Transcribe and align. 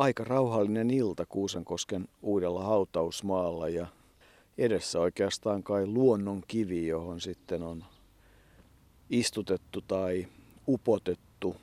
aika 0.00 0.24
rauhallinen 0.24 0.90
ilta 0.90 1.26
Kuusankosken 1.26 2.08
uudella 2.22 2.64
hautausmaalla 2.64 3.68
ja 3.68 3.86
edessä 4.58 5.00
oikeastaan 5.00 5.62
kai 5.62 5.86
luonnon 5.86 6.42
kivi, 6.48 6.86
johon 6.86 7.20
sitten 7.20 7.62
on 7.62 7.84
istutettu 9.10 9.80
tai 9.80 10.26
upotettu 10.68 11.56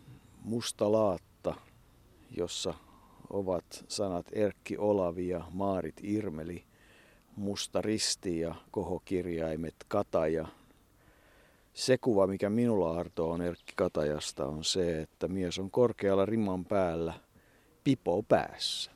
musta 0.44 0.92
laatta, 0.92 1.56
jossa 2.38 2.74
ovat 3.30 3.86
sanat 3.88 4.26
Erkki 4.32 4.78
Olavi 4.78 5.28
ja 5.28 5.44
Maarit 5.52 5.96
Irmeli, 6.04 6.64
musta 7.36 7.82
risti 7.82 8.40
ja 8.40 8.56
kohokirjaimet 8.72 9.76
Kataja. 9.88 10.48
Se 11.74 11.98
kuva, 11.98 12.28
mikä 12.28 12.50
minulla 12.50 13.00
Arto 13.00 13.30
on 13.30 13.42
Erkki 13.42 13.74
Katajasta, 13.76 14.46
on 14.46 14.64
se, 14.64 15.02
että 15.02 15.28
mies 15.28 15.60
on 15.60 15.72
korkealla 15.72 16.26
riman 16.26 16.66
päällä, 16.66 17.27
pipo 17.88 18.24
päässä. 18.24 18.92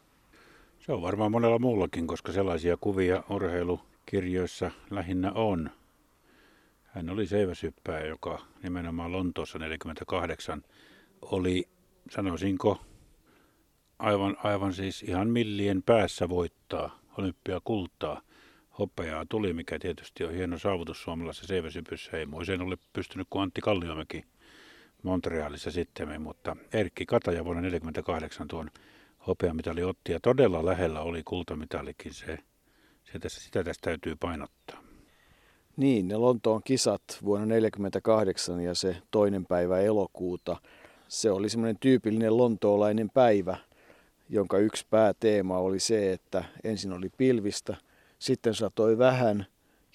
Se 0.80 0.94
on 0.94 1.02
varmaan 1.02 1.32
monella 1.32 1.60
muullakin, 1.60 2.08
koska 2.08 2.32
sellaisia 2.32 2.78
kuvia 2.78 3.24
urheilukirjoissa 3.30 4.72
lähinnä 4.90 5.32
on. 5.32 5.70
Hän 6.84 7.10
oli 7.10 7.28
seiväsyppääjä, 7.28 8.06
joka 8.06 8.42
nimenomaan 8.64 9.12
Lontoossa 9.12 9.60
48 9.60 10.64
oli, 11.22 11.68
sanoisinko, 12.10 12.82
aivan, 14.00 14.38
aivan 14.44 14.74
siis 14.74 15.04
ihan 15.04 15.30
millien 15.30 15.84
päässä 15.84 16.30
voittaa 16.30 17.00
olympiakultaa. 17.18 18.22
Hopeaa 18.80 19.26
tuli, 19.26 19.54
mikä 19.54 19.80
tietysti 19.80 20.24
on 20.24 20.34
hieno 20.34 20.58
saavutus 20.58 21.04
suomalaisessa 21.04 21.48
seiväsypyssä. 21.48 22.18
Ei 22.18 22.26
muiseen 22.26 22.62
ole 22.62 22.78
pystynyt 22.94 23.28
kuin 23.30 23.44
Antti 23.44 23.62
Kalliomäki 23.62 24.26
Montrealissa 25.04 25.72
sitten, 25.72 26.22
mutta 26.22 26.56
Erkki 26.74 27.06
Kataja 27.06 27.46
vuonna 27.46 27.62
1948 27.62 28.48
tuon 28.48 28.72
hopeamitali 29.28 29.84
otti 29.84 30.12
ja 30.12 30.20
todella 30.20 30.66
lähellä 30.66 31.02
oli 31.02 31.24
kultamitalikin 31.24 32.14
se. 32.14 32.38
se 33.04 33.20
tässä, 33.20 33.42
sitä 33.42 33.64
tässä 33.64 33.82
täytyy 33.82 34.16
painottaa. 34.16 34.84
Niin, 35.78 36.08
ne 36.08 36.18
Lontoon 36.18 36.62
kisat 36.64 37.02
vuonna 37.24 37.46
1948 37.46 38.62
ja 38.62 38.76
se 38.76 38.96
toinen 39.12 39.46
päivä 39.46 39.80
elokuuta, 39.80 40.58
se 41.08 41.32
oli 41.32 41.50
semmoinen 41.50 41.78
tyypillinen 41.80 42.38
lontoolainen 42.38 43.10
päivä, 43.10 43.58
jonka 44.30 44.58
yksi 44.58 44.86
pääteema 44.90 45.58
oli 45.58 45.80
se, 45.80 46.14
että 46.14 46.44
ensin 46.64 46.94
oli 46.94 47.10
pilvistä, 47.18 47.76
sitten 48.20 48.54
satoi 48.54 48.98
vähän 48.98 49.46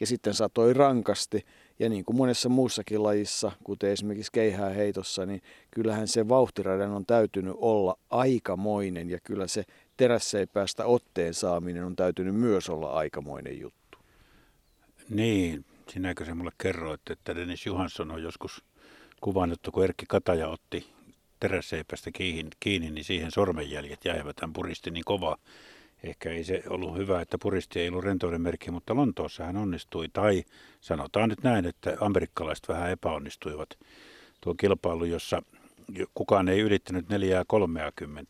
ja 0.01 0.07
sitten 0.07 0.35
satoi 0.35 0.73
rankasti. 0.75 1.45
Ja 1.79 1.89
niin 1.89 2.05
kuin 2.05 2.17
monessa 2.17 2.49
muussakin 2.49 3.03
lajissa, 3.03 3.53
kuten 3.65 3.91
esimerkiksi 3.91 4.33
keihää 4.33 4.71
heitossa, 4.71 5.27
niin 5.27 5.43
kyllähän 5.71 6.09
se 6.09 6.29
vauhtiradan 6.29 6.91
on 6.91 7.07
täytynyt 7.07 7.55
olla 7.57 7.99
aikamoinen 8.11 9.11
ja 9.11 9.19
kyllä 9.25 9.47
se 9.47 9.65
terässeipäistä 9.97 10.85
otteen 10.87 11.35
saaminen 11.35 11.85
on 11.85 11.97
täytynyt 11.97 12.35
myös 12.35 12.71
olla 12.71 12.93
aikamoinen 12.93 13.61
juttu. 13.61 13.99
Niin, 15.09 15.65
sinäkö 15.89 16.25
se 16.25 16.35
mulle 16.35 16.53
kerroit, 16.59 17.01
että 17.11 17.37
Dennis 17.37 17.67
Johansson 17.67 18.11
on 18.11 18.23
joskus 18.23 18.65
kuvannut, 19.21 19.61
kun 19.73 19.85
Erkki 19.85 20.07
Kataja 20.09 20.49
otti 20.49 20.87
terässeipästä 21.41 22.11
kiinni, 22.11 22.51
kiinni, 22.61 22.91
niin 22.91 23.05
siihen 23.05 23.31
sormenjäljet 23.31 24.05
jäivät. 24.05 24.41
Hän 24.41 24.53
puristi 24.53 24.91
niin 24.91 25.05
kova. 25.05 25.37
Ehkä 26.07 26.31
ei 26.31 26.45
se 26.45 26.63
ollut 26.69 26.97
hyvä, 26.97 27.21
että 27.21 27.39
puristi 27.43 27.81
ei 27.81 27.89
ollut 27.89 28.05
rentouden 28.05 28.41
merkki, 28.41 28.71
mutta 28.71 28.95
Lontoossa 28.95 29.45
hän 29.45 29.57
onnistui. 29.57 30.09
Tai 30.13 30.45
sanotaan 30.81 31.29
nyt 31.29 31.43
näin, 31.43 31.67
että 31.67 31.97
amerikkalaiset 32.01 32.69
vähän 32.69 32.91
epäonnistuivat. 32.91 33.69
Tuo 34.41 34.55
kilpailu, 34.55 35.05
jossa 35.05 35.43
kukaan 36.15 36.49
ei 36.49 36.61
ylittänyt 36.61 37.07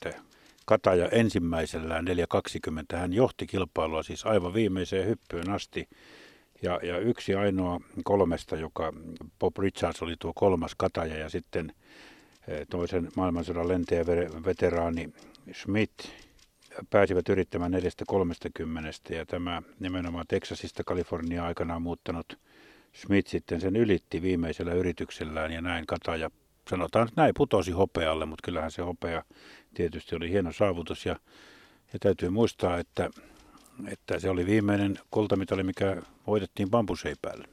4.30. 0.08 0.14
Kataja 0.66 1.08
ensimmäisellään 1.08 2.06
4.20. 2.08 2.96
Hän 2.96 3.12
johti 3.12 3.46
kilpailua 3.46 4.02
siis 4.02 4.26
aivan 4.26 4.54
viimeiseen 4.54 5.06
hyppyyn 5.06 5.50
asti. 5.50 5.88
Ja, 6.62 6.80
ja 6.82 6.98
yksi 6.98 7.34
ainoa 7.34 7.80
kolmesta, 8.04 8.56
joka 8.56 8.92
Bob 9.38 9.58
Richards 9.58 10.02
oli 10.02 10.14
tuo 10.18 10.32
kolmas 10.34 10.74
Kataja 10.74 11.18
ja 11.18 11.28
sitten– 11.28 11.72
Eh, 12.48 12.66
toisen 12.70 13.08
maailmansodan 13.16 13.68
lentäjä 13.68 14.06
veteraani 14.44 15.12
Schmidt 15.52 15.92
pääsivät 16.90 17.28
yrittämään 17.28 17.72
4.30 17.72 19.14
ja 19.14 19.26
tämä 19.26 19.62
nimenomaan 19.80 20.26
Texasista 20.28 20.84
Kalifornia 20.84 21.44
aikanaan 21.44 21.82
muuttanut 21.82 22.38
Schmidt 22.94 23.26
sitten 23.26 23.60
sen 23.60 23.76
ylitti 23.76 24.22
viimeisellä 24.22 24.74
yrityksellään 24.74 25.52
ja 25.52 25.60
näin 25.60 25.86
Kataja 25.86 26.30
sanotaan, 26.70 27.08
että 27.08 27.20
näin 27.20 27.34
putosi 27.36 27.70
hopealle, 27.70 28.26
mutta 28.26 28.42
kyllähän 28.44 28.70
se 28.70 28.82
hopea 28.82 29.22
tietysti 29.74 30.16
oli 30.16 30.30
hieno 30.30 30.52
saavutus 30.52 31.06
ja, 31.06 31.16
ja 31.92 31.98
täytyy 31.98 32.30
muistaa, 32.30 32.78
että, 32.78 33.10
että 33.88 34.18
se 34.18 34.30
oli 34.30 34.46
viimeinen 34.46 34.98
kultamitali, 35.10 35.62
mikä 35.62 36.02
voitettiin 36.26 36.70
bambuseipäälle. 36.70 37.48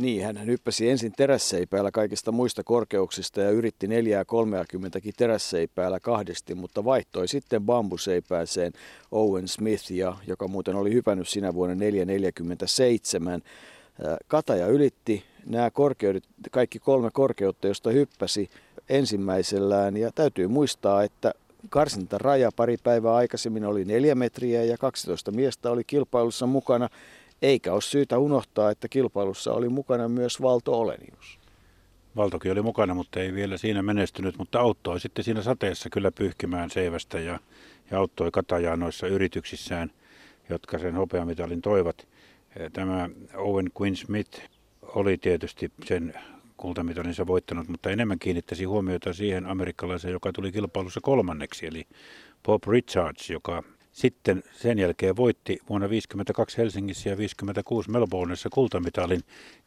Niin, 0.00 0.24
hän 0.24 0.46
hyppäsi 0.46 0.90
ensin 0.90 1.12
terässeipäällä 1.16 1.90
kaikista 1.90 2.32
muista 2.32 2.64
korkeuksista 2.64 3.40
ja 3.40 3.50
yritti 3.50 3.86
4 3.86 4.24
30 4.24 4.98
terässeipäällä 5.16 6.00
kahdesti, 6.00 6.54
mutta 6.54 6.84
vaihtoi 6.84 7.28
sitten 7.28 7.62
bambuseipääseen 7.62 8.72
Owen 9.10 9.48
Smith, 9.48 9.92
ja, 9.92 10.16
joka 10.26 10.48
muuten 10.48 10.76
oli 10.76 10.92
hypännyt 10.92 11.28
sinä 11.28 11.54
vuonna 11.54 11.74
447. 11.74 13.42
Kataja 14.28 14.66
ylitti 14.66 15.24
nämä 15.46 15.70
korkeudet, 15.70 16.24
kaikki 16.50 16.78
kolme 16.78 17.10
korkeutta, 17.12 17.68
josta 17.68 17.90
hyppäsi 17.90 18.50
ensimmäisellään. 18.88 19.96
Ja 19.96 20.10
täytyy 20.14 20.48
muistaa, 20.48 21.02
että 21.02 21.34
karsintaraja 21.68 22.50
pari 22.56 22.76
päivää 22.84 23.14
aikaisemmin 23.14 23.64
oli 23.64 23.84
neljä 23.84 24.14
metriä 24.14 24.64
ja 24.64 24.78
12 24.78 25.30
miestä 25.30 25.70
oli 25.70 25.84
kilpailussa 25.84 26.46
mukana. 26.46 26.88
Eikä 27.42 27.72
ole 27.72 27.80
syytä 27.80 28.18
unohtaa, 28.18 28.70
että 28.70 28.88
kilpailussa 28.88 29.52
oli 29.52 29.68
mukana 29.68 30.08
myös 30.08 30.42
Valto 30.42 30.80
Olenius. 30.80 31.38
Valtokin 32.16 32.52
oli 32.52 32.62
mukana, 32.62 32.94
mutta 32.94 33.20
ei 33.20 33.34
vielä 33.34 33.56
siinä 33.56 33.82
menestynyt, 33.82 34.38
mutta 34.38 34.60
auttoi 34.60 35.00
sitten 35.00 35.24
siinä 35.24 35.42
sateessa 35.42 35.90
kyllä 35.90 36.12
pyyhkimään 36.12 36.70
seivästä 36.70 37.20
ja, 37.20 37.38
ja 37.90 37.98
auttoi 37.98 38.30
Katajaa 38.30 38.76
noissa 38.76 39.06
yrityksissään, 39.06 39.90
jotka 40.48 40.78
sen 40.78 40.94
hopeamitalin 40.94 41.62
toivat. 41.62 42.08
Tämä 42.72 43.10
Owen 43.34 43.70
Quinn 43.80 43.96
Smith 43.96 44.40
oli 44.82 45.18
tietysti 45.18 45.72
sen 45.84 46.14
kultamitalinsa 46.56 47.26
voittanut, 47.26 47.68
mutta 47.68 47.90
enemmän 47.90 48.18
kiinnittäisi 48.18 48.64
huomiota 48.64 49.12
siihen 49.12 49.46
amerikkalaiseen, 49.46 50.12
joka 50.12 50.32
tuli 50.32 50.52
kilpailussa 50.52 51.00
kolmanneksi, 51.02 51.66
eli 51.66 51.86
Bob 52.42 52.62
Richards, 52.66 53.30
joka 53.30 53.62
sitten 53.92 54.42
sen 54.52 54.78
jälkeen 54.78 55.16
voitti 55.16 55.52
vuonna 55.68 55.86
1952 55.86 56.58
Helsingissä 56.58 57.08
ja 57.08 57.16
1956 57.16 57.90
Melbourneissa 57.90 58.48
kultamitalin 58.52 59.20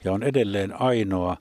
ja 0.03 0.11
on 0.11 0.23
edelleen 0.23 0.81
ainoa 0.81 1.37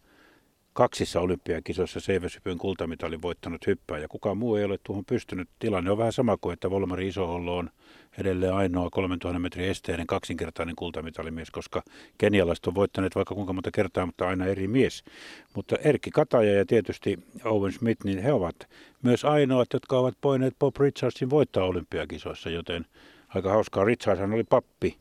kaksissa 0.73 1.21
olympiakisoissa 1.21 2.01
seiväsypyn 2.01 2.59
kultamitalin 2.59 3.23
voittanut 3.23 3.67
hyppää 3.67 3.99
ja 3.99 4.09
kukaan 4.09 4.39
muu 4.39 4.57
ei 4.57 4.65
ole 4.65 4.79
tuohon 4.83 5.05
pystynyt. 5.05 5.49
Tilanne 5.59 5.91
on 5.91 5.99
vähän 5.99 6.13
sama 6.13 6.37
kuin, 6.37 6.53
että 6.53 6.71
Volmari 6.71 7.09
Isohollo 7.09 7.57
on 7.57 7.71
edelleen 8.19 8.55
ainoa 8.55 8.91
3000 8.91 9.39
metrin 9.39 9.69
esteinen 9.69 10.07
kaksinkertainen 10.07 10.77
kultamitalimies, 10.77 11.51
koska 11.51 11.83
kenialaiset 12.19 12.67
on 12.67 12.75
voittaneet 12.75 13.15
vaikka 13.15 13.35
kuinka 13.35 13.53
monta 13.53 13.71
kertaa, 13.71 14.07
mutta 14.07 14.29
aina 14.29 14.47
eri 14.47 14.69
mies. 14.69 15.05
Mutta 15.57 15.77
Erkki 15.77 16.11
Kataja 16.11 16.55
ja 16.55 16.67
tietysti 16.67 17.19
Owen 17.45 17.73
Smith, 17.73 18.05
niin 18.05 18.19
he 18.19 18.33
ovat 18.33 18.57
myös 19.03 19.25
ainoat, 19.25 19.73
jotka 19.73 19.99
ovat 19.99 20.15
voineet 20.25 20.59
Bob 20.59 20.77
Richardsin 20.77 21.31
voittaa 21.31 21.65
olympiakisoissa, 21.65 22.51
joten 22.51 22.87
aika 23.29 23.51
hauskaa. 23.51 23.85
Richardson 23.85 24.33
oli 24.33 24.45
pappi 24.45 24.97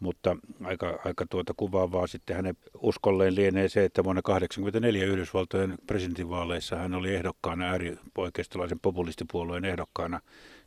mutta 0.00 0.36
aika, 0.64 1.00
aika 1.04 1.26
tuota 1.30 1.54
kuvaavaa 1.56 2.06
sitten 2.06 2.36
hänen 2.36 2.56
uskolleen 2.82 3.34
lienee 3.34 3.68
se, 3.68 3.84
että 3.84 4.04
vuonna 4.04 4.22
1984 4.22 5.12
Yhdysvaltojen 5.12 5.74
presidentinvaaleissa 5.86 6.76
hän 6.76 6.94
oli 6.94 7.14
ehdokkaana 7.14 7.64
äärioikeistolaisen 7.64 8.80
populistipuolueen 8.80 9.64
ehdokkaana, 9.64 10.20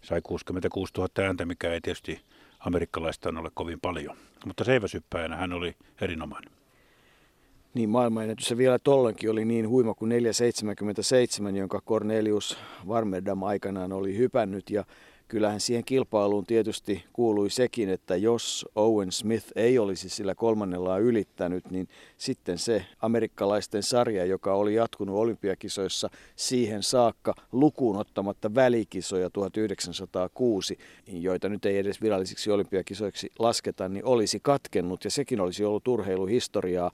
sai 0.03 0.21
66 0.21 0.93
000 0.97 1.09
ääntä, 1.25 1.45
mikä 1.45 1.73
ei 1.73 1.81
tietysti 1.81 2.21
amerikkalaista 2.59 3.29
ole 3.29 3.51
kovin 3.53 3.79
paljon. 3.79 4.17
Mutta 4.45 4.63
seiväsyppäjänä 4.63 5.35
hän 5.35 5.53
oli 5.53 5.75
erinomainen. 6.01 6.51
Niin, 7.73 7.89
maailmanennätys 7.89 8.57
vielä 8.57 8.79
tollenkin 8.79 9.31
oli 9.31 9.45
niin 9.45 9.69
huima 9.69 9.93
kuin 9.93 10.11
4,77, 11.51 11.55
jonka 11.55 11.81
Cornelius 11.81 12.57
Varmerdam 12.87 13.43
aikanaan 13.43 13.91
oli 13.91 14.17
hypännyt. 14.17 14.69
Ja 14.69 14.85
kyllähän 15.33 15.59
siihen 15.59 15.83
kilpailuun 15.85 16.45
tietysti 16.45 17.03
kuului 17.13 17.49
sekin, 17.49 17.89
että 17.89 18.15
jos 18.15 18.65
Owen 18.75 19.11
Smith 19.11 19.47
ei 19.55 19.79
olisi 19.79 20.09
sillä 20.09 20.35
kolmannella 20.35 20.97
ylittänyt, 20.97 21.71
niin 21.71 21.87
sitten 22.17 22.57
se 22.57 22.85
amerikkalaisten 23.01 23.83
sarja, 23.83 24.25
joka 24.25 24.53
oli 24.53 24.75
jatkunut 24.75 25.15
olympiakisoissa 25.15 26.09
siihen 26.35 26.83
saakka 26.83 27.33
lukuun 27.51 27.97
ottamatta 27.97 28.55
välikisoja 28.55 29.29
1906, 29.29 30.77
joita 31.07 31.49
nyt 31.49 31.65
ei 31.65 31.77
edes 31.77 32.01
virallisiksi 32.01 32.51
olympiakisoiksi 32.51 33.31
lasketa, 33.39 33.89
niin 33.89 34.05
olisi 34.05 34.39
katkennut 34.39 35.03
ja 35.03 35.11
sekin 35.11 35.41
olisi 35.41 35.65
ollut 35.65 35.87
urheiluhistoriaa. 35.87 36.91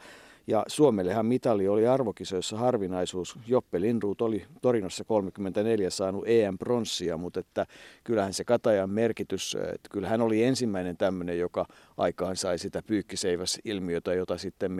Ja 0.50 0.64
Suomellehan 0.68 1.26
mitali 1.26 1.68
oli 1.68 1.88
arvokisoissa 1.88 2.58
harvinaisuus. 2.58 3.36
Joppe 3.48 3.82
Lindruut 3.82 4.22
oli 4.22 4.46
Torinossa 4.62 5.04
34 5.04 5.90
saanut 5.90 6.24
EM-pronssia, 6.28 7.18
mutta 7.18 7.40
että 7.40 7.66
kyllähän 8.04 8.34
se 8.34 8.44
Katajan 8.44 8.90
merkitys, 8.90 9.58
että 9.74 9.90
kyllähän 9.92 10.22
oli 10.22 10.44
ensimmäinen 10.44 10.98
tämmöinen, 10.98 11.40
joka 11.40 11.66
aikaan 11.98 12.36
sai 12.36 12.58
sitä 12.60 12.82
pyykkiseiväs-ilmiötä, 12.88 14.14
jota 14.14 14.38
sitten 14.38 14.72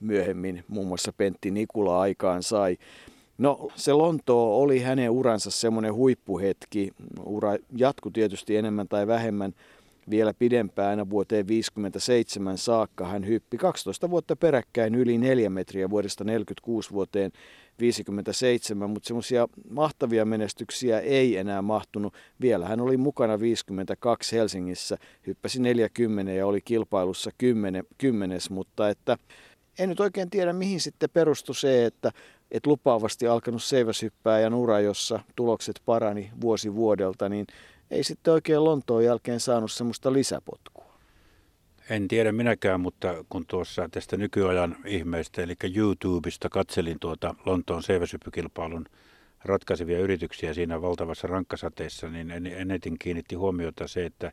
myöhemmin 0.00 0.64
muun 0.68 0.86
muassa 0.86 1.12
Pentti 1.12 1.50
Nikula 1.50 2.00
aikaan 2.00 2.42
sai. 2.42 2.76
No 3.38 3.68
se 3.74 3.92
Lontoo 3.92 4.60
oli 4.62 4.78
hänen 4.78 5.10
uransa 5.10 5.50
semmoinen 5.50 5.94
huippuhetki. 5.94 6.92
Ura 7.24 7.56
jatkui 7.76 8.12
tietysti 8.12 8.56
enemmän 8.56 8.88
tai 8.88 9.06
vähemmän 9.06 9.54
vielä 10.10 10.34
pidempään 10.34 11.10
vuoteen 11.10 11.48
57 11.48 12.58
saakka. 12.58 13.06
Hän 13.06 13.26
hyppi 13.26 13.56
12 13.56 14.10
vuotta 14.10 14.36
peräkkäin 14.36 14.94
yli 14.94 15.18
4 15.18 15.50
metriä 15.50 15.90
vuodesta 15.90 16.24
46 16.24 16.90
vuoteen 16.90 17.32
57, 17.80 18.90
mutta 18.90 19.06
semmoisia 19.06 19.48
mahtavia 19.70 20.24
menestyksiä 20.24 21.00
ei 21.00 21.36
enää 21.36 21.62
mahtunut. 21.62 22.14
Vielä 22.40 22.68
hän 22.68 22.80
oli 22.80 22.96
mukana 22.96 23.40
52 23.40 24.36
Helsingissä, 24.36 24.98
hyppäsi 25.26 25.62
40 25.62 26.32
ja 26.32 26.46
oli 26.46 26.60
kilpailussa 26.60 27.30
10, 27.38 27.84
10 27.98 28.40
mutta 28.50 28.88
että 28.88 29.16
en 29.78 29.88
nyt 29.88 30.00
oikein 30.00 30.30
tiedä 30.30 30.52
mihin 30.52 30.80
sitten 30.80 31.10
perustui 31.12 31.54
se, 31.54 31.86
että 31.86 32.12
et 32.50 32.66
lupaavasti 32.66 33.26
alkanut 33.26 33.62
seiväshyppää 33.62 34.48
ura, 34.56 34.80
jossa 34.80 35.20
tulokset 35.36 35.80
parani 35.84 36.30
vuosi 36.40 36.74
vuodelta, 36.74 37.28
niin 37.28 37.46
ei 37.90 38.04
sitten 38.04 38.34
oikein 38.34 38.64
Lontoon 38.64 39.04
jälkeen 39.04 39.40
saanut 39.40 39.72
semmoista 39.72 40.12
lisäpotkua. 40.12 40.98
En 41.90 42.08
tiedä 42.08 42.32
minäkään, 42.32 42.80
mutta 42.80 43.24
kun 43.28 43.46
tuossa 43.46 43.88
tästä 43.90 44.16
nykyajan 44.16 44.76
ihmeistä, 44.86 45.42
eli 45.42 45.54
YouTubesta 45.76 46.48
katselin 46.48 46.98
tuota 47.00 47.34
Lontoon 47.46 47.82
seiväsyppykilpailun 47.82 48.86
ratkaisevia 49.44 49.98
yrityksiä 49.98 50.54
siinä 50.54 50.82
valtavassa 50.82 51.28
rankkasateessa, 51.28 52.08
niin 52.08 52.30
enetin 52.46 52.98
kiinnitti 52.98 53.34
huomiota 53.34 53.88
se, 53.88 54.06
että 54.06 54.32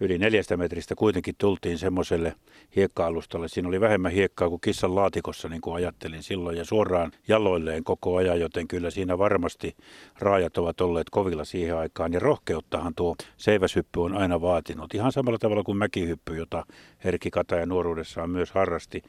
yli 0.00 0.18
neljästä 0.18 0.56
metristä 0.56 0.94
kuitenkin 0.94 1.34
tultiin 1.38 1.78
semmoiselle 1.78 2.34
hiekka-alustalle. 2.76 3.48
Siinä 3.48 3.68
oli 3.68 3.80
vähemmän 3.80 4.12
hiekkaa 4.12 4.48
kuin 4.48 4.60
kissan 4.60 4.94
laatikossa, 4.94 5.48
niin 5.48 5.60
kuin 5.60 5.74
ajattelin 5.74 6.22
silloin, 6.22 6.56
ja 6.56 6.64
suoraan 6.64 7.12
jaloilleen 7.28 7.84
koko 7.84 8.16
ajan, 8.16 8.40
joten 8.40 8.68
kyllä 8.68 8.90
siinä 8.90 9.18
varmasti 9.18 9.76
raajat 10.18 10.58
ovat 10.58 10.80
olleet 10.80 11.10
kovilla 11.10 11.44
siihen 11.44 11.76
aikaan. 11.76 12.12
Ja 12.12 12.20
rohkeuttahan 12.20 12.94
tuo 12.94 13.16
seiväshyppy 13.36 14.00
on 14.00 14.16
aina 14.16 14.40
vaatinut, 14.40 14.94
ihan 14.94 15.12
samalla 15.12 15.38
tavalla 15.38 15.62
kuin 15.62 15.78
mäkihyppy, 15.78 16.36
jota 16.36 16.64
Erkki 17.04 17.30
Kataja 17.30 17.66
nuoruudessaan 17.66 18.30
myös 18.30 18.50
harrasti. 18.50 19.02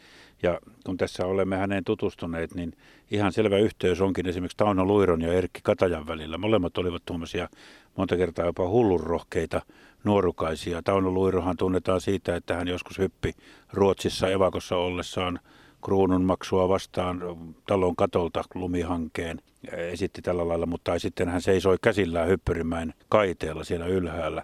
Ja 0.44 0.59
kun 0.86 0.97
tässä 0.97 1.25
olemme 1.25 1.57
häneen 1.57 1.83
tutustuneet, 1.83 2.56
niin 2.56 2.74
ihan 3.12 3.31
selvä 3.33 3.57
yhteys 3.57 4.01
onkin 4.01 4.27
esimerkiksi 4.27 4.57
Tauno 4.57 4.86
Luiron 4.86 5.21
ja 5.21 5.33
Erkki 5.33 5.59
Katajan 5.63 6.07
välillä. 6.07 6.38
Molemmat 6.38 6.77
olivat 6.77 7.01
tuommoisia 7.06 7.50
monta 7.97 8.18
kertaa 8.18 8.45
jopa 8.45 8.68
hullunrohkeita 8.68 9.62
nuorukaisia. 10.03 10.81
Tauno 10.83 11.11
Luirohan 11.11 11.57
tunnetaan 11.57 12.01
siitä, 12.01 12.35
että 12.35 12.55
hän 12.55 12.67
joskus 12.67 12.97
hyppi 12.97 13.33
Ruotsissa 13.73 14.29
evakossa 14.29 14.75
ollessaan 14.75 15.39
kruunun 15.83 16.23
maksua 16.23 16.69
vastaan 16.69 17.21
talon 17.67 17.95
katolta 17.95 18.44
lumihankeen 18.55 19.41
esitti 19.71 20.21
tällä 20.21 20.47
lailla, 20.47 20.65
mutta 20.65 21.00
sitten 21.00 21.29
hän 21.29 21.41
seisoi 21.41 21.77
käsillään 21.81 22.27
hyppyrimäen 22.27 22.94
kaiteella 23.09 23.63
siellä 23.63 23.85
ylhäällä. 23.85 24.44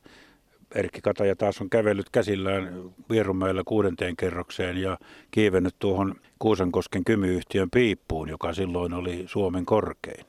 Erkki 0.76 1.02
Kataja 1.02 1.36
taas 1.36 1.62
on 1.62 1.70
kävellyt 1.70 2.10
käsillään 2.10 2.92
Vierumäellä 3.10 3.64
kuudenteen 3.66 4.16
kerrokseen 4.16 4.78
ja 4.78 4.98
kiivennyt 5.32 5.76
tuohon 5.80 6.16
Kuusankosken 6.40 7.04
kymyyhtiön 7.04 7.70
piippuun, 7.70 8.30
joka 8.30 8.54
silloin 8.54 8.94
oli 8.94 9.24
Suomen 9.28 9.66
korkein. 9.66 10.26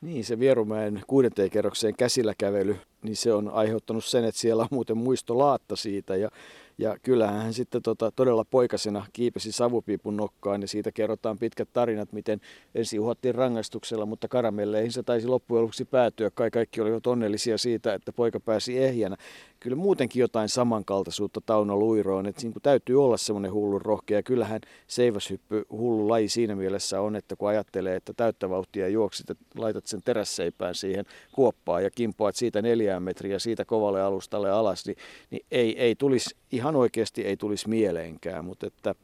Niin, 0.00 0.24
se 0.24 0.38
Vierumäen 0.38 1.02
kuudenteen 1.06 1.50
kerrokseen 1.50 1.96
käsillä 1.96 2.34
kävely, 2.38 2.76
niin 3.02 3.16
se 3.16 3.32
on 3.32 3.50
aiheuttanut 3.50 4.04
sen, 4.04 4.24
että 4.24 4.40
siellä 4.40 4.62
on 4.62 4.68
muuten 4.70 4.96
muistolaatta 4.96 5.76
siitä. 5.76 6.16
Ja, 6.16 6.30
ja 6.78 6.96
kyllähän 7.02 7.42
hän 7.42 7.54
sitten 7.54 7.82
tota, 7.82 8.10
todella 8.10 8.44
poikasena 8.44 9.06
kiipesi 9.12 9.52
savupiipun 9.52 10.16
nokkaan 10.16 10.60
ja 10.62 10.68
siitä 10.68 10.92
kerrotaan 10.92 11.38
pitkät 11.38 11.68
tarinat, 11.72 12.12
miten 12.12 12.40
ensin 12.74 13.00
uhattiin 13.00 13.34
rangaistuksella, 13.34 14.06
mutta 14.06 14.28
karamelleihin 14.28 14.92
se 14.92 15.02
taisi 15.02 15.28
loppujen 15.28 15.62
lopuksi 15.62 15.84
päätyä. 15.84 16.30
Kai 16.30 16.50
kaikki 16.50 16.80
olivat 16.80 17.06
onnellisia 17.06 17.58
siitä, 17.58 17.94
että 17.94 18.12
poika 18.12 18.40
pääsi 18.40 18.78
ehjänä 18.78 19.16
kyllä 19.60 19.76
muutenkin 19.76 20.20
jotain 20.20 20.48
samankaltaisuutta 20.48 21.40
Tauno 21.46 21.76
Luiroon, 21.76 22.26
että 22.26 22.42
niin 22.42 22.54
täytyy 22.62 23.04
olla 23.04 23.16
semmoinen 23.16 23.52
hullun 23.52 23.82
rohkea. 23.82 24.22
Kyllähän 24.22 24.60
seiväshyppy 24.86 25.64
hullu 25.70 26.08
laji 26.08 26.28
siinä 26.28 26.56
mielessä 26.56 27.00
on, 27.00 27.16
että 27.16 27.36
kun 27.36 27.48
ajattelee, 27.48 27.96
että 27.96 28.12
täyttä 28.12 28.50
vauhtia 28.50 28.88
juoksit, 28.88 29.30
että 29.30 29.44
laitat 29.56 29.86
sen 29.86 30.02
terässeipään 30.04 30.74
siihen 30.74 31.04
kuoppaan 31.32 31.84
ja 31.84 31.90
kimpoat 31.90 32.36
siitä 32.36 32.62
neljään 32.62 33.02
metriä 33.02 33.38
siitä 33.38 33.64
kovalle 33.64 34.02
alustalle 34.02 34.50
alas, 34.50 34.86
niin, 34.86 34.96
niin 35.30 35.46
ei, 35.50 35.78
ei 35.78 35.94
tulisi, 35.94 36.36
ihan 36.52 36.67
oikeasti 36.76 37.22
ei 37.22 37.36
tulisi 37.36 37.68
mieleenkään, 37.68 38.44
mutta 38.44 38.66
että 38.66 38.94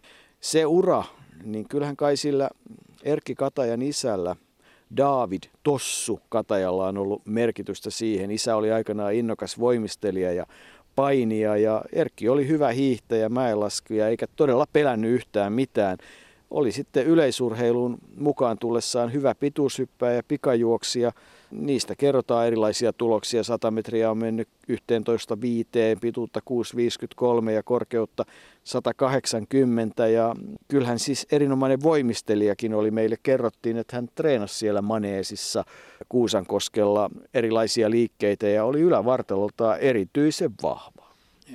se 0.40 0.66
ura, 0.66 1.04
niin 1.44 1.68
kyllähän 1.68 1.96
kai 1.96 2.16
sillä 2.16 2.50
Erkki 3.02 3.34
Katajan 3.34 3.82
isällä 3.82 4.36
David 4.96 5.42
Tossu 5.62 6.20
Katajalla 6.28 6.88
on 6.88 6.98
ollut 6.98 7.26
merkitystä 7.26 7.90
siihen. 7.90 8.30
Isä 8.30 8.56
oli 8.56 8.72
aikanaan 8.72 9.14
innokas 9.14 9.58
voimistelija 9.58 10.32
ja 10.32 10.46
painija 10.94 11.56
ja 11.56 11.82
Erkki 11.92 12.28
oli 12.28 12.48
hyvä 12.48 12.70
hiihtäjä, 12.70 13.28
mäenlaskuja 13.28 14.08
eikä 14.08 14.26
todella 14.36 14.66
pelännyt 14.72 15.10
yhtään 15.10 15.52
mitään. 15.52 15.98
Oli 16.50 16.72
sitten 16.72 17.06
yleisurheiluun 17.06 17.98
mukaan 18.16 18.58
tullessaan 18.58 19.12
hyvä 19.12 19.34
pituushyppää 19.34 20.12
ja 20.12 20.22
pikajuoksija– 20.28 21.12
niistä 21.50 21.94
kerrotaan 21.96 22.46
erilaisia 22.46 22.92
tuloksia. 22.92 23.44
100 23.44 23.70
metriä 23.70 24.10
on 24.10 24.18
mennyt 24.18 24.48
11 24.68 25.40
viiteen, 25.40 26.00
pituutta 26.00 26.40
6,53 27.44 27.50
ja 27.50 27.62
korkeutta 27.62 28.24
180. 28.64 30.08
Ja 30.08 30.34
kyllähän 30.68 30.98
siis 30.98 31.26
erinomainen 31.32 31.82
voimistelijakin 31.82 32.74
oli. 32.74 32.90
Meille 32.90 33.16
kerrottiin, 33.22 33.76
että 33.76 33.96
hän 33.96 34.08
treenasi 34.14 34.58
siellä 34.58 34.82
Maneesissa 34.82 35.64
Kuusankoskella 36.08 37.10
erilaisia 37.34 37.90
liikkeitä 37.90 38.48
ja 38.48 38.64
oli 38.64 38.80
ylävartalolta 38.80 39.76
erityisen 39.76 40.50
vahva. 40.62 40.93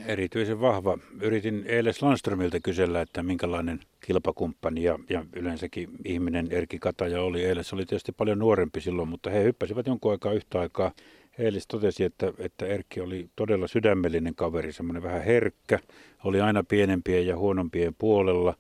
Erityisen 0.06 0.62
vahva. 0.62 0.98
Yritin 1.22 1.64
Eiles 1.68 2.02
Landströmiltä 2.02 2.60
kysellä, 2.60 3.02
että 3.02 3.24
minkälainen 3.24 3.80
kilpakumppani 4.02 4.84
ja, 4.84 5.00
ja 5.10 5.26
yleensäkin 5.36 5.90
ihminen 6.06 6.48
Erkki 6.52 6.80
Kataja 6.80 7.22
oli. 7.22 7.46
Eiles 7.46 7.74
oli 7.74 7.86
tietysti 7.86 8.12
paljon 8.12 8.40
nuorempi 8.40 8.82
silloin, 8.82 9.10
mutta 9.10 9.30
he 9.30 9.44
hyppäsivät 9.44 9.88
jonkun 9.88 10.12
aikaa 10.12 10.34
yhtä 10.34 10.60
aikaa. 10.60 10.92
Eilis 11.38 11.68
totesi, 11.68 12.04
että, 12.04 12.34
että 12.38 12.66
Erkki 12.66 13.02
oli 13.02 13.30
todella 13.36 13.68
sydämellinen 13.68 14.36
kaveri, 14.36 14.74
semmoinen 14.74 15.04
vähän 15.04 15.24
herkkä, 15.24 15.80
oli 16.24 16.42
aina 16.42 16.64
pienempien 16.64 17.28
ja 17.28 17.38
huonompien 17.38 17.96
puolella. 17.98 18.54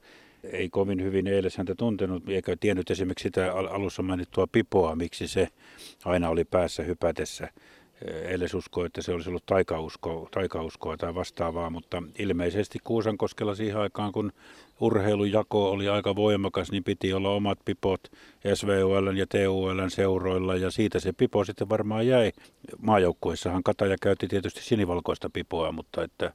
Ei 0.43 0.69
kovin 0.69 1.03
hyvin 1.03 1.27
Eiles 1.27 1.57
häntä 1.57 1.75
tuntenut, 1.75 2.29
eikä 2.29 2.55
tiennyt 2.59 2.91
esimerkiksi 2.91 3.23
sitä 3.23 3.53
alussa 3.53 4.03
mainittua 4.03 4.47
pipoa, 4.51 4.95
miksi 4.95 5.27
se 5.27 5.47
aina 6.05 6.29
oli 6.29 6.45
päässä 6.45 6.83
hypätessä 6.83 7.49
Eiles 8.05 8.53
uskoi, 8.53 8.85
että 8.85 9.01
se 9.01 9.11
olisi 9.11 9.29
ollut 9.29 9.45
taikausko, 9.45 10.27
taikauskoa 10.31 10.97
tai 10.97 11.15
vastaavaa, 11.15 11.69
mutta 11.69 12.03
ilmeisesti 12.19 12.79
Kuusankoskella 12.83 13.55
siihen 13.55 13.77
aikaan, 13.77 14.11
kun 14.11 14.31
urheilujako 14.79 15.71
oli 15.71 15.89
aika 15.89 16.15
voimakas, 16.15 16.71
niin 16.71 16.83
piti 16.83 17.13
olla 17.13 17.29
omat 17.29 17.59
pipot 17.65 18.01
SVUL 18.53 19.15
ja 19.15 19.27
TUL 19.27 19.89
seuroilla 19.89 20.55
ja 20.55 20.71
siitä 20.71 20.99
se 20.99 21.13
pipo 21.13 21.45
sitten 21.45 21.69
varmaan 21.69 22.07
jäi. 22.07 22.31
Maajoukkuissahan 22.81 23.63
Kataja 23.63 23.95
käytti 24.01 24.27
tietysti 24.27 24.61
sinivalkoista 24.61 25.29
pipoa, 25.29 25.71
mutta 25.71 26.03
että 26.03 26.33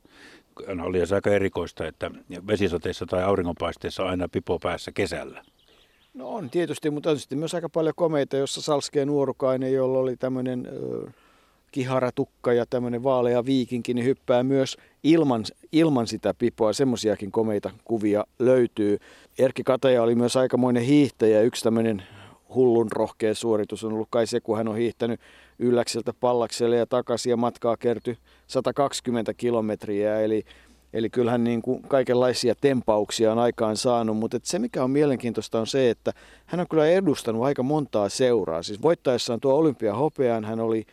oli 0.83 0.99
aika 1.15 1.31
erikoista, 1.31 1.87
että 1.87 2.11
vesisateissa 2.47 3.07
tai 3.07 3.23
auringonpaisteessa 3.23 4.03
aina 4.03 4.29
pipo 4.29 4.59
päässä 4.59 4.93
kesällä. 4.93 5.45
No 6.15 6.29
on 6.29 6.51
tietysti, 6.51 6.91
mutta 6.91 7.11
tietysti 7.11 7.37
myös 7.37 7.55
aika 7.55 7.69
paljon 7.69 7.95
komeita, 7.97 8.37
jossa 8.37 8.63
Salskeen 8.63 9.09
nuorukainen, 9.09 9.73
jolla 9.73 9.99
oli 9.99 10.17
tämmöinen 10.17 10.69
kiharatukka 11.75 12.53
ja 12.53 12.67
tämmöinen 12.67 13.03
vaalea 13.03 13.45
viikinki, 13.45 13.95
niin 13.95 14.05
hyppää 14.05 14.43
myös 14.43 14.77
ilman, 15.03 15.45
ilman 15.73 16.07
sitä 16.07 16.35
pipoa. 16.35 16.73
Semmoisiakin 16.73 17.33
komeita 17.33 17.71
kuvia 17.85 18.25
löytyy. 18.39 18.99
Erkki 19.39 19.63
Kataja 19.65 20.03
oli 20.03 20.15
myös 20.15 20.37
aikamoinen 20.37 20.83
hiihtäjä. 20.83 21.41
Yksi 21.41 21.65
tämmöinen 21.65 22.03
hullun 22.55 22.93
rohkea 22.93 23.35
suoritus 23.35 23.85
on 23.85 23.93
ollut 23.93 24.09
kai 24.11 24.27
se, 24.27 24.41
kun 24.41 24.57
hän 24.57 24.69
on 24.69 24.77
hiihtänyt 24.77 25.21
Ylläkseltä 25.59 26.13
Pallakselle 26.21 26.77
ja 26.77 26.87
takaisin 26.87 27.31
ja 27.31 27.37
matkaa 27.37 27.77
kerty 27.77 28.17
120 28.47 29.35
kilometriä. 29.35 30.21
Eli, 30.21 30.45
eli 30.93 31.11
kyllähän 31.11 31.45
niin 31.45 31.63
kuin 31.63 31.83
kaikenlaisia 31.83 32.55
tempauksia 32.61 33.33
on 33.33 33.39
aikaan 33.39 33.77
saanut, 33.77 34.17
mutta 34.17 34.39
se 34.43 34.59
mikä 34.59 34.85
on 34.85 34.91
mielenkiintoista 34.91 35.61
on 35.61 35.67
se, 35.67 35.91
että 35.91 36.13
hän 36.47 36.61
on 36.61 36.69
kyllä 36.71 36.87
edustanut 36.87 37.45
aika 37.45 37.63
montaa 37.63 38.09
seuraa. 38.09 38.63
Siis 38.63 38.83
voittaessaan 38.83 39.41
tuo 39.41 39.55
olympiahopean 39.55 40.45
hän 40.45 40.61
oli 40.61 40.87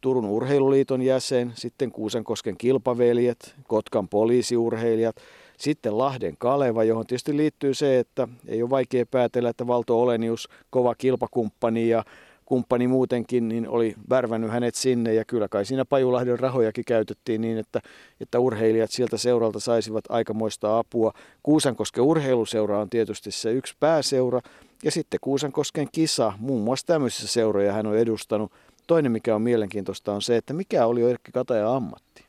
Turun 0.00 0.24
urheiluliiton 0.24 1.02
jäsen, 1.02 1.52
sitten 1.54 1.92
Kuusankosken 1.92 2.56
kilpaveljet, 2.58 3.54
Kotkan 3.68 4.08
poliisiurheilijat, 4.08 5.16
Sitten 5.58 5.98
Lahden 5.98 6.36
Kaleva, 6.38 6.84
johon 6.84 7.06
tietysti 7.06 7.36
liittyy 7.36 7.74
se, 7.74 7.98
että 7.98 8.28
ei 8.46 8.62
ole 8.62 8.70
vaikea 8.70 9.06
päätellä, 9.06 9.48
että 9.48 9.66
Valto 9.66 10.02
Olenius, 10.02 10.48
kova 10.70 10.94
kilpakumppani 10.94 11.88
ja 11.88 12.04
kumppani 12.44 12.88
muutenkin, 12.88 13.48
niin 13.48 13.68
oli 13.68 13.94
värvännyt 14.10 14.50
hänet 14.50 14.74
sinne 14.74 15.14
ja 15.14 15.24
kyllä 15.24 15.48
kai 15.48 15.64
siinä 15.64 15.84
Pajulahden 15.84 16.38
rahojakin 16.38 16.84
käytettiin 16.84 17.40
niin, 17.40 17.58
että, 17.58 17.80
että 18.20 18.38
urheilijat 18.38 18.90
sieltä 18.90 19.16
seuralta 19.16 19.60
saisivat 19.60 20.04
aikamoista 20.08 20.78
apua. 20.78 21.12
Kuusankosken 21.42 22.04
urheiluseura 22.04 22.80
on 22.80 22.90
tietysti 22.90 23.30
se 23.30 23.52
yksi 23.52 23.74
pääseura 23.80 24.40
ja 24.84 24.90
sitten 24.90 25.20
Kuusankosken 25.20 25.88
kisa, 25.92 26.32
muun 26.38 26.62
muassa 26.62 26.86
tämmöisissä 26.86 27.28
seuroja 27.28 27.72
hän 27.72 27.86
on 27.86 27.98
edustanut. 27.98 28.52
Toinen 28.88 29.12
mikä 29.12 29.34
on 29.34 29.42
mielenkiintoista 29.42 30.12
on 30.12 30.22
se, 30.22 30.36
että 30.36 30.54
mikä 30.54 30.86
oli 30.86 31.10
Erkki 31.10 31.32
Kataja 31.32 31.74
ammatti? 31.74 32.24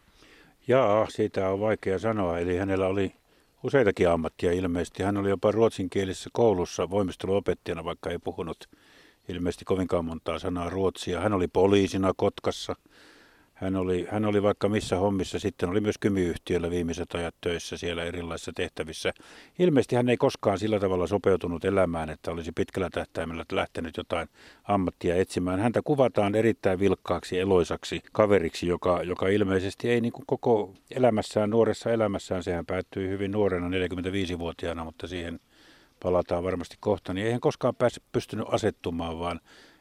Jaa, 0.67 1.07
siitä 1.09 1.49
on 1.49 1.59
vaikea 1.59 1.99
sanoa. 1.99 2.39
Eli 2.39 2.57
hänellä 2.57 2.87
oli 2.87 3.13
useitakin 3.63 4.09
ammattia 4.09 4.51
ilmeisesti. 4.51 5.03
Hän 5.03 5.17
oli 5.17 5.29
jopa 5.29 5.51
ruotsinkielisessä 5.51 6.29
koulussa 6.33 6.89
voimisteluopettajana, 6.89 7.83
vaikka 7.83 8.09
ei 8.09 8.19
puhunut 8.19 8.69
ilmeisesti 9.29 9.65
kovinkaan 9.65 10.05
montaa 10.05 10.39
sanaa 10.39 10.69
ruotsia. 10.69 11.19
Hän 11.19 11.33
oli 11.33 11.47
poliisina 11.47 12.13
Kotkassa. 12.17 12.75
Hän 13.61 13.75
oli, 13.75 14.07
hän 14.11 14.25
oli 14.25 14.43
vaikka 14.43 14.69
missä 14.69 14.95
hommissa, 14.95 15.39
sitten 15.39 15.69
oli 15.69 15.81
myös 15.81 15.97
kymiyhtiöllä 15.97 16.69
viimeiset 16.69 17.15
ajat 17.15 17.35
töissä 17.41 17.77
siellä 17.77 18.03
erilaisissa 18.03 18.51
tehtävissä. 18.55 19.13
Ilmeisesti 19.59 19.95
hän 19.95 20.09
ei 20.09 20.17
koskaan 20.17 20.59
sillä 20.59 20.79
tavalla 20.79 21.07
sopeutunut 21.07 21.65
elämään, 21.65 22.09
että 22.09 22.31
olisi 22.31 22.51
pitkällä 22.51 22.89
tähtäimellä 22.89 23.45
lähtenyt 23.51 23.97
jotain 23.97 24.27
ammattia 24.63 25.15
etsimään. 25.15 25.59
Häntä 25.59 25.81
kuvataan 25.83 26.35
erittäin 26.35 26.79
vilkkaaksi, 26.79 27.39
eloisaksi 27.39 28.01
kaveriksi, 28.11 28.67
joka, 28.67 29.03
joka 29.03 29.27
ilmeisesti 29.27 29.89
ei 29.89 30.01
niin 30.01 30.13
kuin 30.13 30.25
koko 30.25 30.73
elämässään, 30.91 31.49
nuoressa 31.49 31.91
elämässään, 31.91 32.43
sehän 32.43 32.65
päättyi 32.65 33.09
hyvin 33.09 33.31
nuorena, 33.31 33.67
45-vuotiaana, 33.67 34.83
mutta 34.83 35.07
siihen 35.07 35.39
palataan 36.03 36.43
varmasti 36.43 36.75
kohta, 36.79 37.13
niin 37.13 37.25
eihän 37.25 37.41
koskaan 37.41 37.75
pääs, 37.75 38.01
pystynyt 38.11 38.45
asettumaan, 38.51 39.19
vaan 39.19 39.39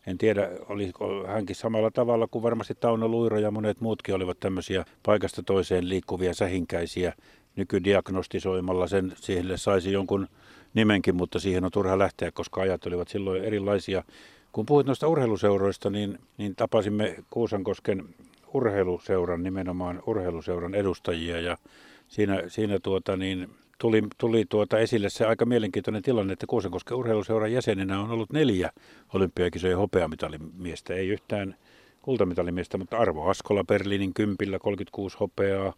en 0.09 0.19
tiedä, 0.19 0.51
oliko 0.69 1.27
hänkin 1.27 1.57
samalla 1.57 1.91
tavalla 1.91 2.27
kuin 2.27 2.43
varmasti 2.43 2.75
Tauno 2.75 3.09
Luiro 3.09 3.39
ja 3.39 3.51
monet 3.51 3.81
muutkin 3.81 4.15
olivat 4.15 4.41
tämmöisiä 4.41 4.85
paikasta 5.03 5.43
toiseen 5.43 5.89
liikkuvia 5.89 6.35
sähinkäisiä. 6.35 7.13
Nykydiagnostisoimalla 7.57 8.87
sen 8.87 9.13
siihen 9.17 9.59
saisi 9.59 9.93
jonkun 9.93 10.29
nimenkin, 10.75 11.17
mutta 11.17 11.39
siihen 11.39 11.65
on 11.65 11.71
turha 11.71 11.99
lähteä, 11.99 12.33
koska 12.33 12.61
ajat 12.61 12.87
olivat 12.87 13.09
silloin 13.09 13.45
erilaisia. 13.45 14.05
Kun 14.53 14.67
puhuit 14.67 14.87
noista 14.87 15.09
urheiluseuroista, 15.09 15.91
niin, 15.91 16.19
niin 16.39 16.57
tapasimme 16.57 17.17
Kuusankosken 17.31 18.05
urheiluseuran, 18.55 19.43
nimenomaan 19.43 20.03
urheiluseuran 20.07 20.75
edustajia 20.75 21.41
ja 21.41 21.59
siinä, 22.09 22.43
siinä 22.47 22.79
tuota 22.83 23.17
niin, 23.17 23.49
tuli, 23.79 24.03
tuli 24.19 24.45
tuota 24.49 24.79
esille 24.79 25.11
se 25.11 25.27
aika 25.27 25.47
mielenkiintoinen 25.47 26.03
tilanne, 26.03 26.33
että 26.33 26.47
Kuusankosken 26.47 26.97
urheiluseuran 26.97 27.53
jäsenenä 27.53 28.01
on 28.01 28.11
ollut 28.11 28.33
neljä 28.33 28.71
olympiakisojen 29.15 29.79
hopeamitalimiestä, 29.79 30.95
ei 30.95 31.09
yhtään 31.09 31.57
kultamitalimiestä, 32.03 32.79
mutta 32.79 32.99
Arvo 32.99 33.29
Askola 33.31 33.65
Berliinin 33.65 34.15
kympillä 34.15 34.59
36 34.59 35.17
hopeaa, 35.21 35.73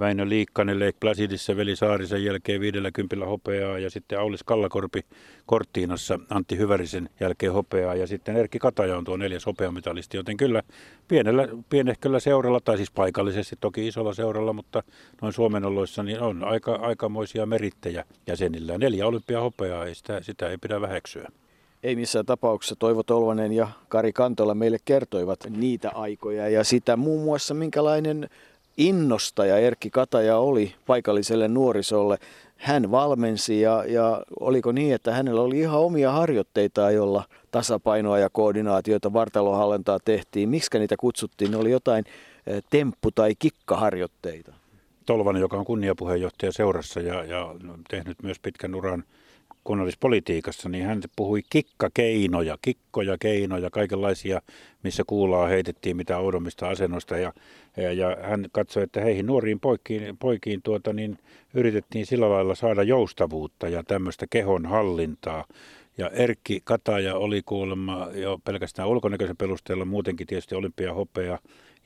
Väinö 0.00 0.28
Liikkanen 0.28 0.80
Lake 0.80 0.96
Placidissa 1.00 1.56
Veli 1.56 1.76
Saarisen 1.76 2.24
jälkeen 2.24 2.60
viidellä 2.60 2.90
kympillä 2.90 3.26
hopeaa 3.26 3.78
ja 3.78 3.90
sitten 3.90 4.20
Aulis 4.20 4.42
Kallakorpi 4.42 5.00
Korttiinassa 5.46 6.18
Antti 6.30 6.58
Hyvärisen 6.58 7.08
jälkeen 7.20 7.52
hopeaa 7.52 7.94
ja 7.94 8.06
sitten 8.06 8.36
Erkki 8.36 8.58
Kataja 8.58 8.98
on 8.98 9.04
tuo 9.04 9.16
neljäs 9.16 9.46
hopeamitalisti, 9.46 10.16
joten 10.16 10.36
kyllä 10.36 10.62
pienellä, 11.08 11.48
pienehköllä 11.70 12.20
seuralla 12.20 12.60
tai 12.60 12.76
siis 12.76 12.90
paikallisesti 12.90 13.56
toki 13.60 13.86
isolla 13.86 14.14
seuralla, 14.14 14.52
mutta 14.52 14.82
noin 15.22 15.32
Suomen 15.32 15.64
oloissa 15.64 16.02
niin 16.02 16.20
on 16.20 16.44
aika, 16.44 16.74
aikamoisia 16.74 17.46
merittejä 17.46 18.04
jäsenillä. 18.26 18.78
Neljä 18.78 19.06
olympiahopeaa, 19.06 19.86
ei 19.86 19.94
sitä, 19.94 20.22
sitä 20.22 20.48
ei 20.48 20.58
pidä 20.58 20.80
väheksyä. 20.80 21.28
Ei 21.82 21.96
missään 21.96 22.26
tapauksessa 22.26 22.76
Toivo 22.76 23.02
Tolvanen 23.02 23.52
ja 23.52 23.68
Kari 23.88 24.12
Kantola 24.12 24.54
meille 24.54 24.78
kertoivat 24.84 25.40
niitä 25.50 25.90
aikoja 25.94 26.48
ja 26.48 26.64
sitä 26.64 26.96
muun 26.96 27.24
muassa 27.24 27.54
minkälainen 27.54 28.28
innostaja 28.80 29.58
Erkki 29.58 29.90
Kataja 29.90 30.36
oli 30.36 30.74
paikalliselle 30.86 31.48
nuorisolle. 31.48 32.18
Hän 32.56 32.90
valmensi 32.90 33.60
ja, 33.60 33.84
ja 33.88 34.22
oliko 34.40 34.72
niin, 34.72 34.94
että 34.94 35.12
hänellä 35.14 35.40
oli 35.40 35.58
ihan 35.58 35.80
omia 35.80 36.12
harjoitteita, 36.12 36.90
jolla 36.90 37.24
tasapainoa 37.50 38.18
ja 38.18 38.30
koordinaatioita, 38.30 39.12
vartalohallentaa 39.12 39.98
tehtiin. 40.04 40.48
Miksi 40.48 40.78
niitä 40.78 40.96
kutsuttiin? 40.96 41.50
Ne 41.50 41.56
oli 41.56 41.70
jotain 41.70 42.04
eh, 42.46 42.62
temppu- 42.70 43.10
tai 43.14 43.34
kikkaharjoitteita. 43.38 44.52
Tolvanen, 45.06 45.40
joka 45.40 45.56
on 45.56 45.64
kunniapuheenjohtaja 45.64 46.52
seurassa 46.52 47.00
ja, 47.00 47.24
ja 47.24 47.54
tehnyt 47.90 48.22
myös 48.22 48.38
pitkän 48.38 48.74
uran 48.74 49.04
kunnallispolitiikassa, 49.64 50.68
niin 50.68 50.84
hän 50.84 51.02
puhui 51.16 51.42
kikkakeinoja, 51.50 52.58
kikkoja, 52.62 53.18
keinoja, 53.18 53.70
kaikenlaisia, 53.70 54.42
missä 54.82 55.02
kuulaa 55.06 55.46
heitettiin 55.46 55.96
mitä 55.96 56.18
oudommista 56.18 56.68
asennosta. 56.68 57.16
Ja, 57.16 57.32
ja, 57.76 57.92
ja 57.92 58.16
hän 58.22 58.46
katsoi, 58.52 58.82
että 58.82 59.00
heihin 59.00 59.26
nuoriin 59.26 59.60
poikiin, 59.60 60.16
poikiin 60.16 60.62
tuota, 60.62 60.92
niin 60.92 61.18
yritettiin 61.54 62.06
sillä 62.06 62.30
lailla 62.30 62.54
saada 62.54 62.82
joustavuutta 62.82 63.68
ja 63.68 63.82
tämmöistä 63.82 64.26
kehon 64.30 64.66
hallintaa. 64.66 65.44
Ja 65.98 66.10
Erkki 66.10 66.60
Kataja 66.64 67.16
oli 67.16 67.42
kuulemma 67.46 68.08
jo 68.14 68.40
pelkästään 68.44 68.88
ulkonäköisen 68.88 69.36
perusteella 69.36 69.84
muutenkin 69.84 70.26
tietysti 70.26 70.54
olympiahopea 70.54 71.38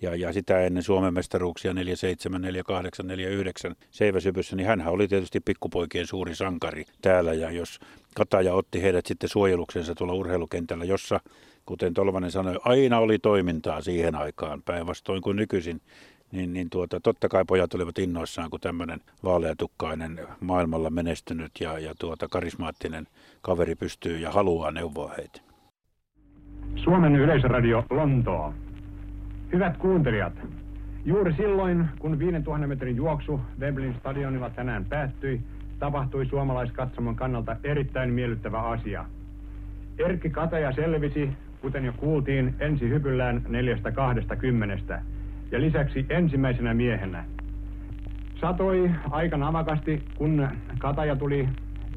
ja, 0.02 0.14
ja 0.14 0.32
sitä 0.32 0.60
ennen 0.60 0.82
Suomen 0.82 1.14
mestaruuksia 1.14 1.74
47, 1.74 2.42
48, 2.42 3.06
49 3.06 3.74
Seiväsypyssä, 3.90 4.56
niin 4.56 4.66
hän 4.66 4.86
oli 4.86 5.08
tietysti 5.08 5.40
pikkupoikien 5.40 6.06
suuri 6.06 6.34
sankari 6.34 6.84
täällä. 7.02 7.34
Ja 7.34 7.50
jos 7.50 7.80
Kataja 8.14 8.54
otti 8.54 8.82
heidät 8.82 9.06
sitten 9.06 9.28
suojeluksensa 9.28 9.94
tuolla 9.94 10.14
urheilukentällä, 10.14 10.84
jossa, 10.84 11.20
kuten 11.66 11.94
Tolvanen 11.94 12.30
sanoi, 12.30 12.58
aina 12.64 12.98
oli 12.98 13.18
toimintaa 13.18 13.80
siihen 13.80 14.14
aikaan, 14.14 14.62
päinvastoin 14.62 15.22
kuin 15.22 15.36
nykyisin, 15.36 15.80
niin, 16.32 16.52
niin 16.52 16.70
tuota, 16.70 17.00
totta 17.00 17.28
kai 17.28 17.44
pojat 17.44 17.74
olivat 17.74 17.98
innoissaan, 17.98 18.50
kun 18.50 18.60
tämmöinen 18.60 19.00
vaaleatukkainen, 19.24 20.20
maailmalla 20.40 20.90
menestynyt 20.90 21.52
ja, 21.60 21.78
ja 21.78 21.94
tuota, 21.98 22.28
karismaattinen 22.28 23.06
kaveri 23.42 23.74
pystyy 23.74 24.18
ja 24.18 24.30
haluaa 24.30 24.70
neuvoa 24.70 25.14
heitä. 25.16 25.40
Suomen 26.76 27.16
yleisradio 27.16 27.84
Lontoo. 27.90 28.54
Hyvät 29.54 29.76
kuuntelijat, 29.76 30.32
juuri 31.04 31.32
silloin, 31.32 31.88
kun 31.98 32.18
5000 32.18 32.66
metrin 32.66 32.96
juoksu 32.96 33.40
Wembleyn 33.60 33.94
stadionilla 33.94 34.50
tänään 34.50 34.84
päättyi, 34.84 35.40
tapahtui 35.78 36.26
suomalaiskatsomon 36.26 37.16
kannalta 37.16 37.56
erittäin 37.64 38.12
miellyttävä 38.12 38.60
asia. 38.60 39.04
Erkki 39.98 40.30
Kataja 40.30 40.72
selvisi, 40.72 41.30
kuten 41.60 41.84
jo 41.84 41.92
kuultiin, 41.92 42.54
ensi 42.60 42.88
hypyllään 42.88 43.42
neljästä 43.48 43.92
kahdesta 43.92 44.36
kymmenestä 44.36 45.02
ja 45.50 45.60
lisäksi 45.60 46.06
ensimmäisenä 46.08 46.74
miehenä. 46.74 47.24
Satoi 48.40 48.90
aika 49.10 49.36
namakasti, 49.36 50.02
kun 50.14 50.48
Kataja 50.78 51.16
tuli 51.16 51.48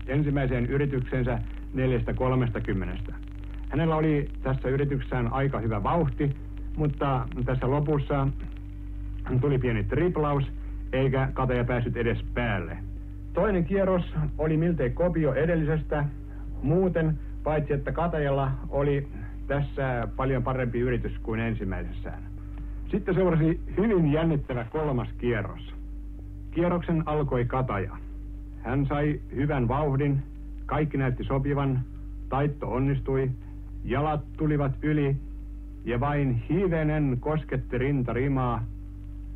ensimmäiseen 0.07 0.65
yrityksensä 0.65 1.39
neljästä 1.73 2.13
kolmesta 2.13 2.61
kymmenestä. 2.61 3.13
Hänellä 3.69 3.95
oli 3.95 4.29
tässä 4.43 4.69
yrityksessään 4.69 5.33
aika 5.33 5.59
hyvä 5.59 5.83
vauhti, 5.83 6.35
mutta 6.77 7.27
tässä 7.45 7.71
lopussa 7.71 8.27
tuli 9.41 9.57
pieni 9.57 9.83
triplaus, 9.83 10.43
eikä 10.93 11.29
kateja 11.33 11.63
päässyt 11.63 11.97
edes 11.97 12.17
päälle. 12.33 12.77
Toinen 13.33 13.65
kierros 13.65 14.13
oli 14.37 14.57
miltei 14.57 14.89
kopio 14.89 15.33
edellisestä, 15.33 16.05
muuten 16.63 17.19
paitsi 17.43 17.73
että 17.73 17.91
katajalla 17.91 18.51
oli 18.69 19.07
tässä 19.47 20.07
paljon 20.15 20.43
parempi 20.43 20.79
yritys 20.79 21.11
kuin 21.23 21.39
ensimmäisessään. 21.39 22.23
Sitten 22.91 23.15
seurasi 23.15 23.59
hyvin 23.77 24.11
jännittävä 24.11 24.63
kolmas 24.63 25.07
kierros. 25.17 25.73
Kierroksen 26.51 27.03
alkoi 27.05 27.45
kataja. 27.45 27.97
Hän 28.63 28.85
sai 28.85 29.19
hyvän 29.35 29.67
vauhdin, 29.67 30.23
kaikki 30.65 30.97
näytti 30.97 31.23
sopivan, 31.23 31.79
taitto 32.29 32.71
onnistui, 32.71 33.31
jalat 33.83 34.21
tulivat 34.37 34.71
yli 34.81 35.15
ja 35.87 35.99
vain 35.99 36.43
hivenen 36.49 37.17
kosketti 37.19 37.77
rinta 37.77 38.13
rimaa, 38.13 38.63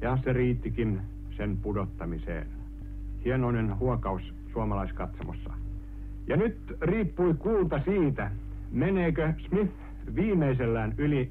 ja 0.01 0.17
se 0.23 0.33
riittikin 0.33 1.01
sen 1.37 1.57
pudottamiseen. 1.57 2.47
Hienoinen 3.25 3.79
huokaus 3.79 4.33
suomalaiskatsomossa. 4.53 5.53
Ja 6.27 6.37
nyt 6.37 6.57
riippui 6.81 7.33
kulta 7.33 7.81
siitä, 7.85 8.31
meneekö 8.71 9.33
Smith 9.47 9.73
viimeisellään 10.15 10.93
yli 10.97 11.29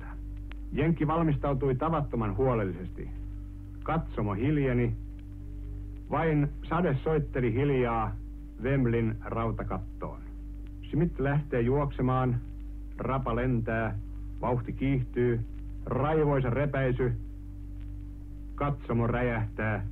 4.30. 0.00 0.04
Jenki 0.72 1.06
valmistautui 1.06 1.74
tavattoman 1.74 2.36
huolellisesti. 2.36 3.08
Katsomo 3.82 4.34
hiljeni. 4.34 4.92
Vain 6.10 6.48
sade 6.68 6.96
soitteli 7.04 7.52
hiljaa 7.52 8.16
Vemlin 8.62 9.16
rautakattoon. 9.24 10.20
Smith 10.90 11.20
lähtee 11.20 11.60
juoksemaan, 11.60 12.40
rapa 12.98 13.36
lentää, 13.36 13.98
Vauhti 14.40 14.72
kiihtyy, 14.72 15.40
raivoisa 15.86 16.50
repäisy, 16.50 17.12
katsomo 18.54 19.06
räjähtää, 19.06 19.86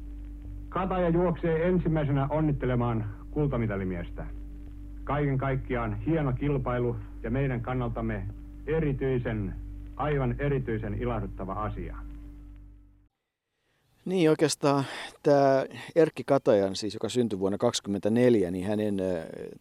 Kataja 0.74 1.08
juoksee 1.08 1.68
ensimmäisenä 1.68 2.26
onnittelemaan 2.30 3.04
kultamitalimiestä. 3.30 4.26
Kaiken 5.04 5.38
kaikkiaan 5.38 5.96
hieno 5.96 6.32
kilpailu 6.32 6.96
ja 7.22 7.30
meidän 7.30 7.60
kannaltamme 7.60 8.22
erityisen, 8.66 9.54
aivan 9.96 10.34
erityisen 10.38 10.94
ilahduttava 10.94 11.52
asia. 11.52 11.96
Niin 14.04 14.30
oikeastaan 14.30 14.84
tämä 15.22 15.66
Erkki 15.96 16.24
Katajan, 16.24 16.76
siis 16.76 16.94
joka 16.94 17.08
syntyi 17.08 17.38
vuonna 17.38 17.58
1924, 17.58 18.50
niin 18.50 18.66
hänen 18.66 18.96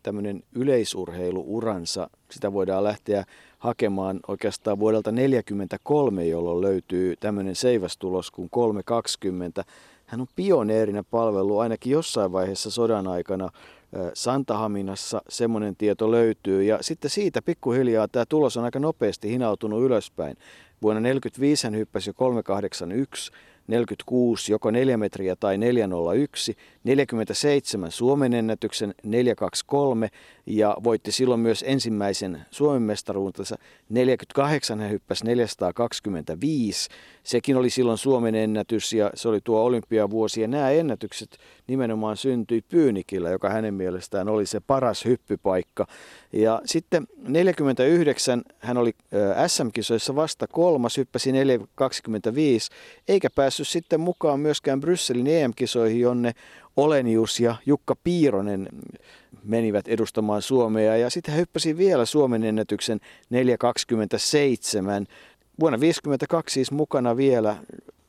tämmöinen 0.03 0.43
yleisurheiluuransa, 0.55 2.09
sitä 2.31 2.53
voidaan 2.53 2.83
lähteä 2.83 3.23
hakemaan 3.59 4.19
oikeastaan 4.27 4.79
vuodelta 4.79 5.11
1943, 5.11 6.25
jolloin 6.25 6.61
löytyy 6.61 7.15
tämmöinen 7.19 7.55
seivästulos 7.55 8.31
kuin 8.31 8.49
320. 8.49 9.63
Hän 10.05 10.21
on 10.21 10.27
pioneerina 10.35 11.03
palvelu 11.11 11.59
ainakin 11.59 11.91
jossain 11.91 12.31
vaiheessa 12.31 12.71
sodan 12.71 13.07
aikana 13.07 13.49
Santahaminassa 14.13 15.21
semmoinen 15.29 15.75
tieto 15.75 16.11
löytyy. 16.11 16.63
Ja 16.63 16.77
sitten 16.81 17.11
siitä 17.11 17.41
pikkuhiljaa 17.41 18.07
tämä 18.07 18.25
tulos 18.25 18.57
on 18.57 18.63
aika 18.63 18.79
nopeasti 18.79 19.29
hinautunut 19.29 19.83
ylöspäin. 19.83 20.37
Vuonna 20.81 21.01
1945 21.01 21.67
hän 21.67 21.75
hyppäsi 21.75 22.09
jo 22.09 22.13
381, 22.13 23.31
46 23.67 24.51
joko 24.51 24.71
4 24.71 24.97
metriä 24.97 25.35
tai 25.35 25.57
401, 25.57 26.57
47 26.83 27.91
Suomen 27.91 28.33
ennätyksen 28.33 28.93
423 29.03 30.09
ja 30.45 30.77
voitti 30.83 31.11
silloin 31.11 31.39
myös 31.39 31.63
ensimmäisen 31.67 32.45
Suomen 32.51 32.81
mestaruutensa 32.81 33.55
48 33.89 34.79
hän 34.79 34.89
hyppäsi 34.89 35.25
425. 35.25 36.89
Sekin 37.23 37.57
oli 37.57 37.69
silloin 37.69 37.97
Suomen 37.97 38.35
ennätys 38.35 38.93
ja 38.93 39.11
se 39.13 39.29
oli 39.29 39.39
tuo 39.43 39.63
olympiavuosi 39.63 40.41
ja 40.41 40.47
nämä 40.47 40.71
ennätykset 40.71 41.37
nimenomaan 41.67 42.17
syntyi 42.17 42.61
Pyynikillä, 42.61 43.29
joka 43.29 43.49
hänen 43.49 43.73
mielestään 43.73 44.29
oli 44.29 44.45
se 44.45 44.59
paras 44.59 45.05
hyppypaikka. 45.05 45.87
Ja 46.33 46.61
sitten 46.65 47.07
49 47.27 48.41
hän 48.59 48.77
oli 48.77 48.91
SM-kisoissa 49.47 50.15
vasta 50.15 50.47
kolmas, 50.47 50.97
hyppäsi 50.97 51.31
425, 51.31 52.71
eikä 53.07 53.29
päässyt 53.35 53.67
sitten 53.67 53.99
mukaan 53.99 54.39
myöskään 54.39 54.81
Brysselin 54.81 55.27
EM-kisoihin, 55.27 55.99
jonne 55.99 56.33
Olenius 56.77 57.39
ja 57.39 57.55
Jukka 57.65 57.95
Piironen 58.03 58.69
menivät 59.43 59.87
edustamaan 59.87 60.41
Suomea. 60.41 60.97
Ja 60.97 61.09
sitten 61.09 61.31
hän 61.33 61.39
hyppäsi 61.39 61.77
vielä 61.77 62.05
Suomen 62.05 62.43
ennätyksen 62.43 62.99
427. 63.29 65.07
Vuonna 65.59 65.77
1952 65.77 66.53
siis 66.53 66.71
mukana 66.71 67.17
vielä 67.17 67.55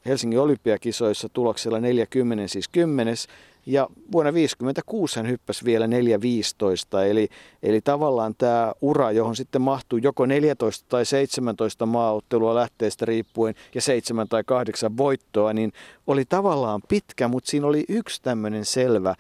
Helsingin 0.07 0.41
olympiakisoissa 0.41 1.29
tuloksella 1.29 1.81
40, 1.81 2.49
siis 2.49 2.69
10. 2.69 3.15
Ja 3.67 3.89
vuonna 4.13 4.33
1956 4.33 5.17
hän 5.17 5.29
hyppäsi 5.29 5.65
vielä 5.65 5.87
4.15, 5.87 5.91
eli, 7.07 7.29
eli 7.63 7.81
tavallaan 7.81 8.35
tämä 8.39 8.73
ura, 8.81 9.13
johon 9.13 9.37
sitten 9.37 9.63
mahtuu 9.63 9.99
joko 9.99 10.27
14 10.27 10.87
tai 10.89 11.07
17 11.07 11.87
maaottelua 11.87 12.55
lähteestä 12.55 13.05
riippuen 13.05 13.55
ja 13.75 13.81
7 13.81 14.29
tai 14.29 14.45
8 14.47 14.97
voittoa, 14.97 15.53
niin 15.53 15.73
oli 16.07 16.25
tavallaan 16.25 16.81
pitkä, 16.89 17.29
mutta 17.29 17.51
siinä 17.51 17.67
oli 17.67 17.85
yksi 17.89 18.23
tämmöinen 18.23 18.65
selvä, 18.65 19.15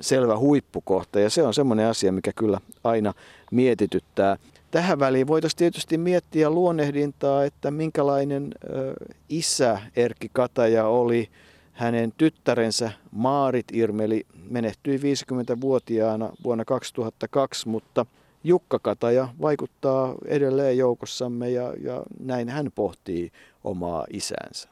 selvä 0.00 0.38
huippukohta 0.38 1.20
ja 1.20 1.30
se 1.30 1.42
on 1.42 1.54
semmoinen 1.54 1.86
asia, 1.86 2.12
mikä 2.12 2.32
kyllä 2.36 2.60
aina 2.84 3.14
mietityttää. 3.50 4.36
Tähän 4.70 4.98
väliin 4.98 5.26
voitaisiin 5.26 5.58
tietysti 5.58 5.98
miettiä 5.98 6.50
luonnehdintaa, 6.50 7.44
että 7.44 7.70
minkälainen 7.70 8.54
ö, 8.64 8.92
isä 9.28 9.80
Erkki 9.96 10.30
Kataja 10.32 10.86
oli. 10.86 11.28
Hänen 11.78 12.12
tyttärensä 12.16 12.90
Maarit 13.10 13.66
Irmeli 13.72 14.26
menehtyi 14.50 14.98
50-vuotiaana 14.98 16.32
vuonna 16.44 16.64
2002, 16.64 17.68
mutta 17.68 18.06
Jukka 18.44 18.78
Kataja 18.78 19.28
vaikuttaa 19.40 20.14
edelleen 20.24 20.78
joukossamme 20.78 21.50
ja, 21.50 21.74
ja 21.80 22.02
näin 22.20 22.48
hän 22.48 22.70
pohtii 22.74 23.30
omaa 23.64 24.06
isäänsä. 24.12 24.68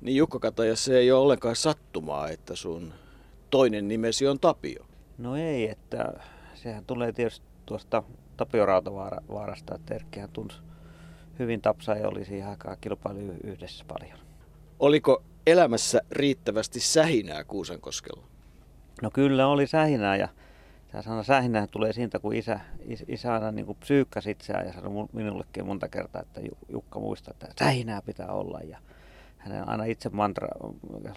Niin 0.00 0.16
Jukka 0.16 0.38
Kataja, 0.38 0.76
se 0.76 0.98
ei 0.98 1.12
ole 1.12 1.22
ollenkaan 1.22 1.56
sattumaa, 1.56 2.28
että 2.28 2.56
sun 2.56 2.92
toinen 3.50 3.88
nimesi 3.88 4.26
on 4.26 4.40
Tapio. 4.40 4.84
No 5.18 5.36
ei, 5.36 5.68
että 5.68 6.12
sehän 6.54 6.84
tulee 6.84 7.12
tietysti 7.12 7.46
tuosta 7.66 8.02
Tapio 8.36 8.66
Rautavaarasta, 8.66 9.74
että 9.74 9.94
Erkkihän 9.94 10.30
tunsi 10.32 10.56
hyvin 11.38 11.60
tapsaa 11.60 11.96
ja 11.96 12.08
oli 12.08 12.24
siihen 12.24 12.48
aikaan 12.48 12.76
kilpailu 12.80 13.20
yhdessä 13.44 13.84
paljon. 13.88 14.18
Oliko 14.78 15.22
elämässä 15.46 16.00
riittävästi 16.10 16.80
sähinää 16.80 17.44
Kuusankoskella? 17.44 18.26
No 19.02 19.10
kyllä 19.10 19.46
oli 19.46 19.66
sähinää 19.66 20.16
ja 20.16 20.28
tämä 20.88 21.02
sana 21.02 21.22
sähinää 21.22 21.66
tulee 21.66 21.92
siitä, 21.92 22.18
kun 22.18 22.34
isä, 22.34 22.60
isä 23.08 23.32
aina 23.34 23.52
niin 23.52 23.66
kuin 23.66 23.78
psyykkäsi 23.78 24.30
itseään 24.30 24.66
ja 24.66 24.72
sanoi 24.72 25.06
minullekin 25.12 25.66
monta 25.66 25.88
kertaa, 25.88 26.22
että 26.22 26.40
Jukka 26.68 27.00
muistaa, 27.00 27.32
että 27.32 27.64
sähinää 27.64 28.02
pitää 28.02 28.32
olla. 28.32 28.60
Ja 28.60 28.78
hänen 29.38 29.68
aina 29.68 29.84
itse 29.84 30.08
mantra, 30.08 30.48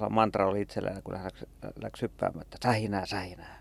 mantra 0.10 0.48
oli 0.48 0.62
itselleen, 0.62 1.04
kun 1.04 1.16
hän 1.16 1.26
läksi, 1.26 1.46
läksi 1.82 2.02
hyppäämään, 2.02 2.42
että 2.42 2.58
sähinää, 2.64 3.06
sähinää. 3.06 3.60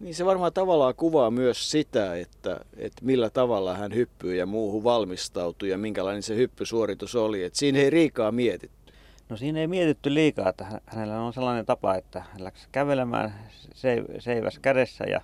Niin 0.00 0.14
se 0.14 0.24
varmaan 0.24 0.52
tavallaan 0.52 0.94
kuvaa 0.94 1.30
myös 1.30 1.70
sitä, 1.70 2.16
että, 2.16 2.60
että 2.76 3.04
millä 3.04 3.30
tavalla 3.30 3.74
hän 3.74 3.94
hyppyy 3.94 4.34
ja 4.34 4.46
muuhun 4.46 4.84
valmistautuu 4.84 5.68
ja 5.68 5.78
minkälainen 5.78 6.22
se 6.22 6.36
hyppysuoritus 6.36 7.14
oli. 7.14 7.44
Että 7.44 7.58
siinä 7.58 7.78
ei 7.78 7.90
riikaa 7.90 8.32
mietitty. 8.32 8.79
No 9.30 9.36
siinä 9.36 9.60
ei 9.60 9.66
mietitty 9.66 10.14
liikaa, 10.14 10.48
että 10.48 10.80
hänellä 10.86 11.20
on 11.20 11.32
sellainen 11.32 11.66
tapa, 11.66 11.94
että 11.94 12.24
hän 12.32 12.44
läksi 12.44 12.68
kävelemään 12.72 13.34
seiväs 14.18 14.58
kädessä 14.58 15.04
ja 15.04 15.20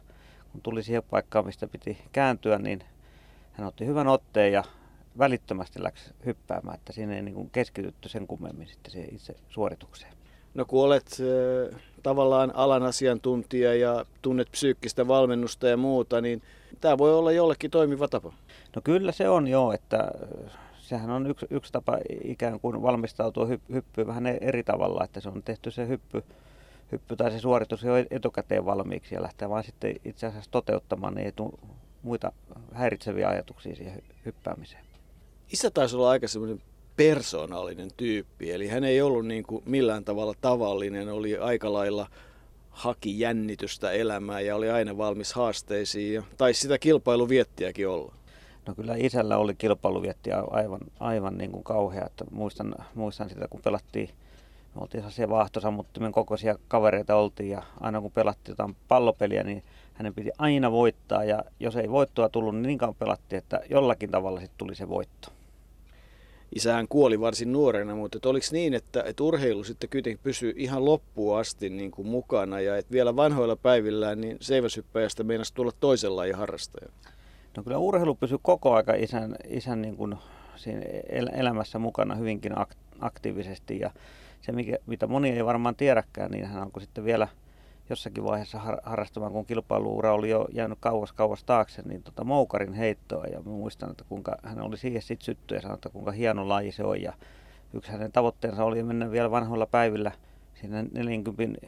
kun 0.53 0.61
tuli 0.61 0.83
siihen 0.83 1.03
paikkaan, 1.11 1.47
mistä 1.47 1.67
piti 1.67 1.99
kääntyä, 2.13 2.59
niin 2.59 2.83
hän 3.53 3.67
otti 3.67 3.87
hyvän 3.87 4.09
otteen 4.09 4.53
ja 4.53 4.65
välittömästi 5.19 5.83
läksi 5.83 6.11
hyppäämään, 6.27 6.75
että 6.75 6.93
siinä 6.93 7.15
ei 7.15 7.23
niin 7.23 7.51
keskitytty 7.51 8.09
sen 8.09 8.27
kummemmin 8.27 8.69
sitten 8.69 8.93
siihen 8.93 9.15
itse 9.15 9.35
suoritukseen. 9.49 10.13
No 10.55 10.65
kun 10.65 10.85
olet 10.85 11.07
äh, 11.21 11.81
tavallaan 12.03 12.53
alan 12.55 12.83
asiantuntija 12.83 13.75
ja 13.75 14.05
tunnet 14.23 14.49
psyykkistä 14.51 15.09
valmennusta 15.09 15.69
ja 15.69 15.77
muuta, 15.77 16.21
niin 16.21 16.43
tämä 16.81 16.99
voi 16.99 17.15
olla 17.15 17.33
jollekin 17.33 17.71
toimiva 17.71 18.09
tapa. 18.09 18.33
No 18.77 18.83
kyllä 18.85 19.13
se 19.13 19.29
on 19.29 19.49
joo, 19.49 19.73
että 19.73 20.11
sehän 20.89 21.11
on 21.11 21.27
yksi, 21.27 21.47
yksi 21.51 21.73
tapa 21.73 21.99
ikään 22.25 22.61
kuin 22.61 22.83
valmistautua 22.83 23.47
hy, 23.47 23.61
hyppyyn 23.73 24.07
vähän 24.07 24.27
eri 24.27 24.63
tavalla, 24.63 25.05
että 25.05 25.21
se 25.21 25.29
on 25.29 25.43
tehty 25.43 25.71
se 25.71 25.89
hyppy, 25.89 26.25
hyppy 26.93 27.17
tai 27.17 27.31
se 27.31 27.39
suoritus 27.39 27.83
jo 27.83 27.93
etukäteen 28.11 28.65
valmiiksi 28.65 29.15
ja 29.15 29.23
lähtee 29.23 29.49
vaan 29.49 29.65
sitten 29.65 29.97
itse 30.05 30.27
asiassa 30.27 30.51
toteuttamaan, 30.51 31.15
niin 31.15 31.27
ei 31.27 31.33
tule 31.33 31.59
muita 32.03 32.33
häiritseviä 32.73 33.29
ajatuksia 33.29 33.77
siihen 33.77 34.03
hyppäämiseen. 34.27 34.85
Isä 35.53 35.71
taisi 35.71 35.97
olla 35.97 36.11
aika 36.11 36.29
semmoinen 36.29 36.63
persoonallinen 36.97 37.89
tyyppi, 37.97 38.53
eli 38.53 38.69
hän 38.69 38.85
ei 38.85 39.01
ollut 39.01 39.27
niin 39.27 39.45
kuin 39.45 39.63
millään 39.67 40.05
tavalla 40.05 40.35
tavallinen, 40.41 41.09
oli 41.09 41.39
aika 41.39 41.73
lailla 41.73 42.07
haki 42.71 43.21
jännitystä 43.21 43.91
elämää 43.91 44.41
ja 44.41 44.57
oli 44.57 44.71
aina 44.71 44.99
valmis 44.99 45.33
haasteisiin 45.33 46.15
ja 46.15 46.23
taisi 46.37 46.61
sitä 46.61 46.79
kilpailuviettiäkin 46.79 47.89
olla. 47.89 48.15
No 48.67 48.75
kyllä 48.75 48.95
isällä 48.97 49.39
oli 49.39 49.55
kilpailuvietti 49.55 50.31
aivan, 50.51 50.81
aivan 51.01 51.39
niin 51.39 51.53
kuin 51.53 51.65
kauhea. 51.65 52.07
Että 52.07 52.25
muistan, 52.31 52.75
muistan 52.95 53.29
sitä, 53.29 53.49
kun 53.49 53.61
pelattiin, 53.65 54.09
me 54.75 54.81
oltiin 54.81 55.01
sellaisia 55.01 55.29
vaahtosammuttimen 55.29 56.13
kokoisia 56.13 56.59
kavereita 56.69 57.17
oltiin 57.17 57.51
ja 57.51 57.63
aina 57.81 58.01
kun 58.01 58.13
pelattiin 58.13 58.53
jotain 58.53 58.77
pallopeliä, 58.89 59.43
niin 59.43 59.63
hänen 59.95 60.15
piti 60.15 60.31
aina 60.39 60.73
voittaa 60.73 61.25
ja 61.25 61.45
jos 61.61 61.77
ei 61.77 61.91
voittoa 61.91 62.29
tullut, 62.29 62.55
niin 62.55 62.63
niin 62.63 62.79
kauan 62.79 62.95
pelattiin, 62.95 63.39
että 63.39 63.61
jollakin 63.71 64.11
tavalla 64.11 64.41
sitten 64.41 64.59
tuli 64.59 64.75
se 64.75 64.89
voitto 64.89 65.29
isähän 66.55 66.89
kuoli 66.89 67.21
varsin 67.21 67.53
nuorena, 67.53 67.95
mutta 67.95 68.29
oliko 68.29 68.47
niin, 68.53 68.75
että, 68.75 69.03
että 69.07 69.23
urheilu 69.23 69.65
sitten 69.65 69.91
kuitenkin 69.91 70.21
pysyy 70.23 70.53
ihan 70.57 70.85
loppuun 70.85 71.39
asti 71.39 71.71
niin 71.71 71.91
kuin 71.91 72.09
mukana 72.09 72.61
ja 72.61 72.77
että 72.77 72.93
vielä 72.93 73.17
vanhoilla 73.17 73.57
päivillään 73.57 74.21
niin 74.21 74.37
seiväsyppäjästä 74.41 75.25
meinasi 75.25 75.55
tulla 75.55 75.73
toisenlainen 75.81 76.37
harrastaja? 76.37 76.89
No 77.57 77.63
kyllä 77.63 77.79
urheilu 77.79 78.15
pysyy 78.15 78.39
koko 78.43 78.75
aika 78.75 78.95
isän, 78.95 79.37
isän 79.49 79.83
niin 79.83 79.97
kuin 79.97 80.17
siinä 80.57 81.31
elämässä 81.33 81.79
mukana 81.79 82.15
hyvinkin 82.15 82.53
aktiivisesti 83.01 83.79
ja 83.79 83.91
se, 84.41 84.53
mikä, 84.53 84.77
mitä 84.87 85.07
moni 85.07 85.31
ei 85.31 85.45
varmaan 85.45 85.77
tiedäkään, 85.77 86.31
niin 86.31 86.47
hän 86.47 86.63
onko 86.63 86.81
sitten 86.81 87.05
vielä– 87.05 87.29
jossakin 87.91 88.25
vaiheessa 88.25 88.59
har, 88.59 88.79
harrastamaan, 88.83 89.33
kun 89.33 89.47
kilpailuura 89.47 90.15
oli 90.15 90.31
jo 90.31 90.47
jäänyt 90.53 90.79
kauas 90.81 91.13
kauas 91.13 91.45
taakse, 91.45 91.83
niin 91.83 92.03
tota 92.03 92.25
moukarin 92.25 92.73
heittoa. 92.73 93.25
Ja 93.25 93.41
muistan, 93.41 93.91
että 93.91 94.05
kuinka 94.09 94.37
hän 94.43 94.61
oli 94.61 94.77
siihen 94.77 95.03
sitten 95.03 95.25
sytty 95.25 95.55
ja 95.55 95.61
sanoi, 95.61 95.75
että 95.75 95.89
kuinka 95.89 96.11
hieno 96.11 96.49
laji 96.49 96.73
se 96.73 96.85
on. 96.85 97.03
Ja 97.03 97.13
yksi 97.75 97.93
hänen 97.93 98.13
tavoitteensa 98.13 98.65
oli 98.65 98.83
mennä 98.83 99.11
vielä 99.11 99.31
vanhoilla 99.31 99.67
päivillä 99.67 100.13
siinä 100.55 100.85
40 100.93 101.67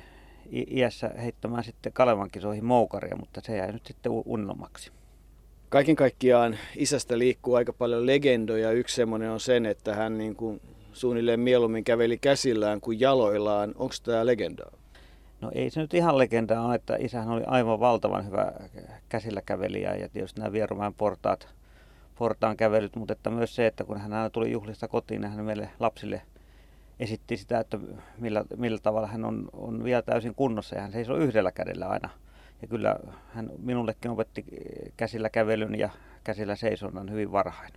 iässä 0.52 1.10
heittämään 1.22 1.64
sitten 1.64 1.92
Kalevan 1.92 2.30
kisoihin 2.32 2.64
moukaria, 2.64 3.16
mutta 3.16 3.40
se 3.44 3.56
jäi 3.56 3.72
nyt 3.72 3.86
sitten 3.86 4.12
unelmaksi. 4.24 4.92
Kaiken 5.68 5.96
kaikkiaan 5.96 6.58
isästä 6.76 7.18
liikkuu 7.18 7.54
aika 7.54 7.72
paljon 7.72 8.06
legendoja. 8.06 8.70
Yksi 8.70 8.94
semmoinen 8.94 9.30
on 9.30 9.40
sen, 9.40 9.66
että 9.66 9.94
hän 9.94 10.18
niin 10.18 10.36
kuin 10.36 10.60
suunnilleen 10.92 11.40
mieluummin 11.40 11.84
käveli 11.84 12.18
käsillään 12.18 12.80
kuin 12.80 13.00
jaloillaan. 13.00 13.74
Onko 13.76 13.94
tämä 14.04 14.26
legendaa? 14.26 14.72
No 15.40 15.50
ei 15.54 15.70
se 15.70 15.80
nyt 15.80 15.94
ihan 15.94 16.18
legendaa 16.18 16.66
ole, 16.66 16.74
että 16.74 16.96
isähän 17.00 17.28
oli 17.28 17.42
aivan 17.46 17.80
valtavan 17.80 18.26
hyvä 18.26 18.52
käsillä 19.08 19.42
kävelijä 19.46 19.94
ja 19.94 20.08
tietysti 20.08 20.40
nämä 20.40 20.52
Vierumäen 20.52 20.94
portaat, 20.94 21.48
portaan 22.18 22.56
kävelyt, 22.56 22.96
mutta 22.96 23.12
että 23.12 23.30
myös 23.30 23.54
se, 23.54 23.66
että 23.66 23.84
kun 23.84 24.00
hän 24.00 24.12
aina 24.12 24.30
tuli 24.30 24.52
juhlista 24.52 24.88
kotiin, 24.88 25.20
niin 25.20 25.30
hän 25.30 25.44
meille 25.44 25.70
lapsille 25.80 26.22
esitti 27.00 27.36
sitä, 27.36 27.60
että 27.60 27.78
millä, 28.18 28.44
millä 28.56 28.78
tavalla 28.78 29.06
hän 29.06 29.24
on, 29.24 29.48
on 29.52 29.84
vielä 29.84 30.02
täysin 30.02 30.34
kunnossa 30.34 30.76
ja 30.76 30.82
hän 30.82 30.92
seisoo 30.92 31.16
yhdellä 31.16 31.52
kädellä 31.52 31.86
aina. 31.86 32.08
Ja 32.62 32.68
kyllä 32.68 32.96
hän 33.34 33.50
minullekin 33.58 34.10
opetti 34.10 34.44
käsillä 34.96 35.30
kävelyn 35.30 35.78
ja 35.78 35.90
käsillä 36.24 36.56
seisonnan 36.56 37.10
hyvin 37.10 37.32
varhain. 37.32 37.72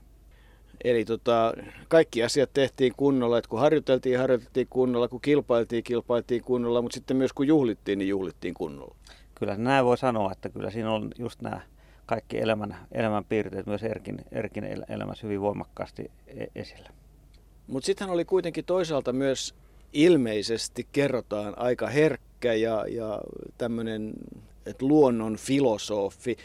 Eli 0.84 1.06
tota, 1.06 1.54
kaikki 1.88 2.24
asiat 2.24 2.50
tehtiin 2.54 2.94
kunnolla, 2.98 3.38
että 3.38 3.50
kun 3.50 3.60
harjoiteltiin, 3.60 4.20
harjoiteltiin 4.20 4.68
kunnolla, 4.70 5.08
kun 5.08 5.22
kilpailtiin, 5.22 5.84
kilpailtiin 5.84 6.44
kunnolla, 6.44 6.82
mutta 6.82 6.96
sitten 6.96 7.18
myös 7.18 7.34
kun 7.34 7.48
juhlittiin, 7.48 8.00
niin 8.00 8.10
juhlittiin 8.10 8.54
kunnolla. 8.54 8.96
Kyllä 9.36 9.58
näin 9.58 9.86
voi 9.86 9.98
sanoa, 9.98 10.32
että 10.32 10.50
kyllä 10.50 10.72
siinä 10.72 10.92
on 10.92 11.12
just 11.18 11.42
nämä 11.42 11.62
kaikki 12.06 12.40
elämän, 12.40 12.78
elämän 12.92 13.26
piirteet 13.26 13.66
myös 13.66 13.84
Erkin, 13.84 14.26
Erkin 14.32 14.64
elämässä 14.90 15.28
hyvin 15.28 15.42
voimakkaasti 15.42 16.12
e-, 16.28 16.46
esillä. 16.56 16.90
Mutta 17.68 17.86
sitten 17.86 18.10
oli 18.10 18.26
kuitenkin 18.26 18.66
toisaalta 18.66 19.14
myös 19.14 19.56
ilmeisesti 19.94 20.88
kerrotaan 20.92 21.54
aika 21.58 21.88
herkkä 21.88 22.54
ja, 22.54 22.86
ja 22.90 23.22
tämmöinen 23.58 24.14
luonnon 24.82 25.36
filosofi. 25.36 26.38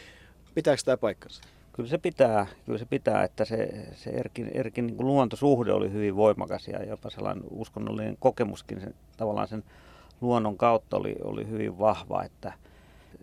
Pitääkö 0.55 0.81
tämä 0.85 0.97
paikkansa? 0.97 1.41
Kyllä 1.73 1.89
se 1.89 1.97
pitää, 1.97 2.47
kyllä 2.65 2.79
se 2.79 2.85
pitää 2.85 3.23
että 3.23 3.45
se, 3.45 3.87
se 3.95 4.09
Erkin, 4.09 4.51
Erkin 4.53 4.87
niin 4.87 4.97
kuin 4.97 5.07
luontosuhde 5.07 5.73
oli 5.73 5.91
hyvin 5.91 6.15
voimakas 6.15 6.67
ja 6.67 6.83
jopa 6.83 7.09
sellainen 7.09 7.43
uskonnollinen 7.49 8.17
kokemuskin 8.19 8.79
sen, 8.81 8.95
tavallaan 9.17 9.47
sen 9.47 9.63
luonnon 10.21 10.57
kautta 10.57 10.97
oli, 10.97 11.15
oli 11.23 11.47
hyvin 11.47 11.79
vahva, 11.79 12.23
että 12.23 12.53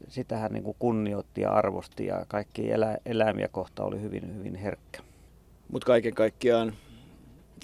sitä 0.09 0.37
hän 0.37 0.53
niin 0.53 0.65
kuin 0.65 0.77
kunnioitti 0.79 1.41
ja 1.41 1.51
arvosti 1.51 2.07
ja 2.07 2.25
kaikki 2.29 2.71
elä, 2.71 2.99
eläimiä 3.07 3.49
kohta 3.49 3.85
oli 3.85 4.01
hyvin, 4.01 4.35
hyvin 4.37 4.55
herkkä. 4.55 5.01
Mutta 5.73 5.87
kaiken 5.87 6.15
kaikkiaan 6.15 6.75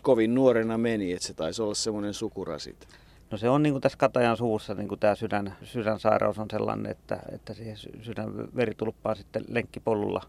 kovin 0.02 0.34
nuorena 0.34 0.78
meni, 0.78 1.12
että 1.12 1.26
se 1.26 1.34
taisi 1.34 1.62
olla 1.62 1.74
semmoinen 1.74 2.14
sukurasit. 2.14 2.88
No 3.30 3.38
se 3.38 3.48
on 3.48 3.62
niin 3.62 3.72
kuin 3.72 3.82
tässä 3.82 3.98
Katajan 3.98 4.36
suussa, 4.36 4.74
niin 4.74 4.88
kuin 4.88 5.00
tämä 5.00 5.14
sydän, 5.14 5.56
sydänsairaus 5.62 6.38
on 6.38 6.46
sellainen, 6.50 6.92
että, 6.92 7.18
että 7.32 7.54
siihen 7.54 7.76
sydän 8.02 8.56
veritulppaan 8.56 9.16
sitten 9.16 9.44
lenkkipolulla 9.48 10.22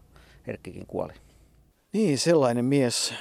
Erkkikin 0.46 0.86
kuoli. 0.86 1.12
Niin, 1.92 2.18
sellainen 2.18 2.64
mies 2.64 3.14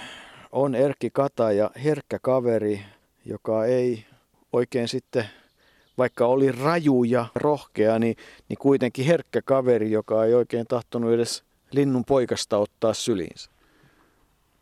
on 0.51 0.75
Erkki 0.75 1.09
Kata 1.09 1.51
ja 1.51 1.71
herkkä 1.83 2.19
kaveri, 2.21 2.81
joka 3.25 3.65
ei 3.65 4.05
oikein 4.53 4.87
sitten, 4.87 5.25
vaikka 5.97 6.25
oli 6.25 6.51
raju 6.51 7.03
ja 7.03 7.25
rohkea, 7.35 7.99
niin, 7.99 8.15
niin 8.49 8.57
kuitenkin 8.57 9.05
herkkä 9.05 9.41
kaveri, 9.41 9.91
joka 9.91 10.25
ei 10.25 10.33
oikein 10.33 10.67
tahtonut 10.67 11.11
edes 11.11 11.43
linnun 11.71 12.05
poikasta 12.05 12.57
ottaa 12.57 12.93
syliinsä. 12.93 13.51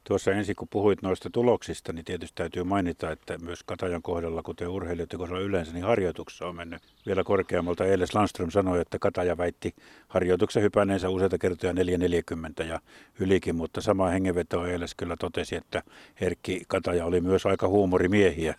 Tuossa 0.10 0.32
ensin 0.32 0.56
kun 0.56 0.68
puhuit 0.68 1.02
noista 1.02 1.30
tuloksista, 1.30 1.94
niin 1.94 2.06
tietysti 2.06 2.36
täytyy 2.36 2.64
mainita, 2.64 3.12
että 3.12 3.38
myös 3.38 3.64
Katajan 3.64 4.02
kohdalla, 4.02 4.44
kuten 4.44 4.68
urheilijoiden 4.68 5.20
kohdalla 5.20 5.42
yleensä, 5.42 5.74
niin 5.74 5.86
harjoituksessa 5.86 6.48
on 6.48 6.56
mennyt 6.56 6.82
vielä 7.06 7.24
korkeammalta. 7.24 7.86
Eiles 7.86 8.16
Landström 8.16 8.52
sanoi, 8.52 8.82
että 8.82 9.00
Kataja 9.00 9.38
väitti 9.38 9.76
harjoituksen 10.08 10.64
hypänneensä 10.64 11.10
useita 11.10 11.38
kertoja 11.38 11.74
440 11.74 12.64
ja 12.64 12.80
ylikin, 13.20 13.56
mutta 13.56 13.82
sama 13.82 14.08
hengenveto 14.08 14.66
Eiles 14.66 14.96
kyllä 14.96 15.16
totesi, 15.20 15.56
että 15.56 15.84
Herkki 16.22 16.62
Kataja 16.68 17.06
oli 17.06 17.22
myös 17.22 17.46
aika 17.46 17.68
huumorimiehiä. 17.68 18.56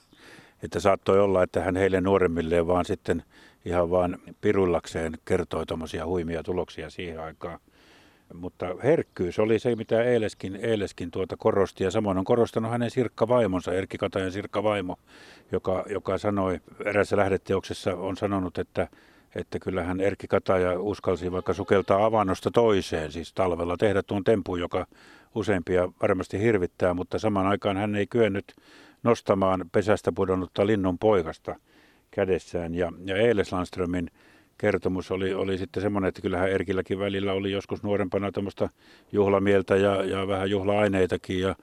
Että 0.63 0.81
saattoi 0.81 1.21
olla, 1.21 1.43
että 1.43 1.61
hän 1.61 1.77
heille 1.77 2.01
nuoremmilleen 2.01 2.67
vaan 2.67 2.85
sitten 2.85 3.23
ihan 3.65 3.91
vaan 3.91 4.19
pirullakseen 4.41 5.19
kertoi 5.25 5.67
tuommoisia 5.67 6.07
huimia 6.07 6.43
tuloksia 6.43 6.91
siihen 6.91 7.21
aikaan. 7.21 7.59
Mutta 8.35 8.67
herkkyys 8.83 9.39
oli 9.39 9.59
se, 9.59 9.77
mitä 9.77 10.03
Eileskin, 10.03 10.57
Eileskin 10.57 11.11
tuota 11.11 11.37
korosti. 11.37 11.85
Ja 11.85 11.91
samoin 11.91 12.19
on 12.19 12.25
korostanut 12.25 12.71
hänen 12.71 12.91
sirkka-vaimonsa, 12.91 13.73
Erkki 13.73 13.99
Katajan 13.99 14.33
sirkka-vaimo, 14.33 14.97
joka, 15.53 15.85
joka 15.89 16.19
sanoi 16.19 16.61
erässä 16.85 17.17
lähdeteoksessa, 17.17 17.95
on 17.95 18.17
sanonut, 18.17 18.59
että, 18.59 18.89
että 19.35 19.59
kyllähän 19.59 20.01
Erkki 20.01 20.27
Kataja 20.29 20.81
uskalsi 20.81 21.33
vaikka 21.33 21.53
sukeltaa 21.55 22.05
avannosta 22.05 22.51
toiseen, 22.51 23.13
siis 23.13 23.33
talvella 23.33 23.77
tehdä 23.77 24.03
tuon 24.03 24.25
tempun, 24.25 24.61
joka 24.61 24.87
useimpia 25.35 25.89
varmasti 26.03 26.41
hirvittää, 26.41 26.95
mutta 26.95 27.19
samaan 27.19 27.47
aikaan 27.47 27.77
hän 27.77 27.95
ei 27.95 28.07
kyennyt 28.07 28.55
nostamaan 29.03 29.65
pesästä 29.73 30.13
pudonnutta 30.13 30.67
linnun 30.67 30.99
poikasta 30.99 31.57
kädessään. 32.11 32.75
Ja, 32.75 32.93
ja 33.05 33.17
Eiles 33.17 33.53
Landströmin 33.53 34.11
kertomus 34.61 35.11
oli, 35.11 35.35
oli 35.35 35.59
sitten 35.59 35.83
semmoinen, 35.83 36.09
että 36.09 36.23
kyllähän 36.23 36.51
Erkilläkin 36.51 36.99
välillä 36.99 37.33
oli 37.33 37.53
joskus 37.53 37.83
nuorempana 37.83 38.33
tämmöistä 38.33 38.69
juhlamieltä 39.13 39.77
ja, 39.77 40.05
ja 40.05 40.29
vähän 40.29 40.51
juhla-aineitakin 40.51 41.41
ja, 41.41 41.55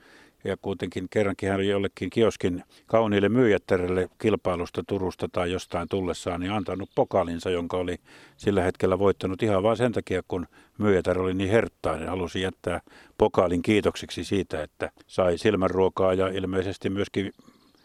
ja 0.43 0.57
kuitenkin 0.61 1.07
kerrankin 1.09 1.49
hän 1.49 1.67
jollekin 1.67 2.09
kioskin 2.09 2.63
kauniille 2.85 3.29
myyjättärelle 3.29 4.09
kilpailusta 4.17 4.83
Turusta 4.87 5.27
tai 5.31 5.51
jostain 5.51 5.87
tullessaan 5.89 6.39
niin 6.39 6.51
antanut 6.51 6.89
pokalinsa, 6.95 7.49
jonka 7.49 7.77
oli 7.77 7.97
sillä 8.37 8.63
hetkellä 8.63 8.99
voittanut 8.99 9.43
ihan 9.43 9.63
vain 9.63 9.77
sen 9.77 9.91
takia, 9.91 10.21
kun 10.27 10.47
myyjätär 10.77 11.19
oli 11.19 11.33
niin 11.33 11.49
herttainen. 11.49 12.09
Halusi 12.09 12.41
jättää 12.41 12.81
pokaalin 13.17 13.61
kiitoksiksi 13.61 14.23
siitä, 14.23 14.63
että 14.63 14.91
sai 15.07 15.37
silmänruokaa 15.37 16.13
ja 16.13 16.27
ilmeisesti 16.27 16.89
myöskin 16.89 17.31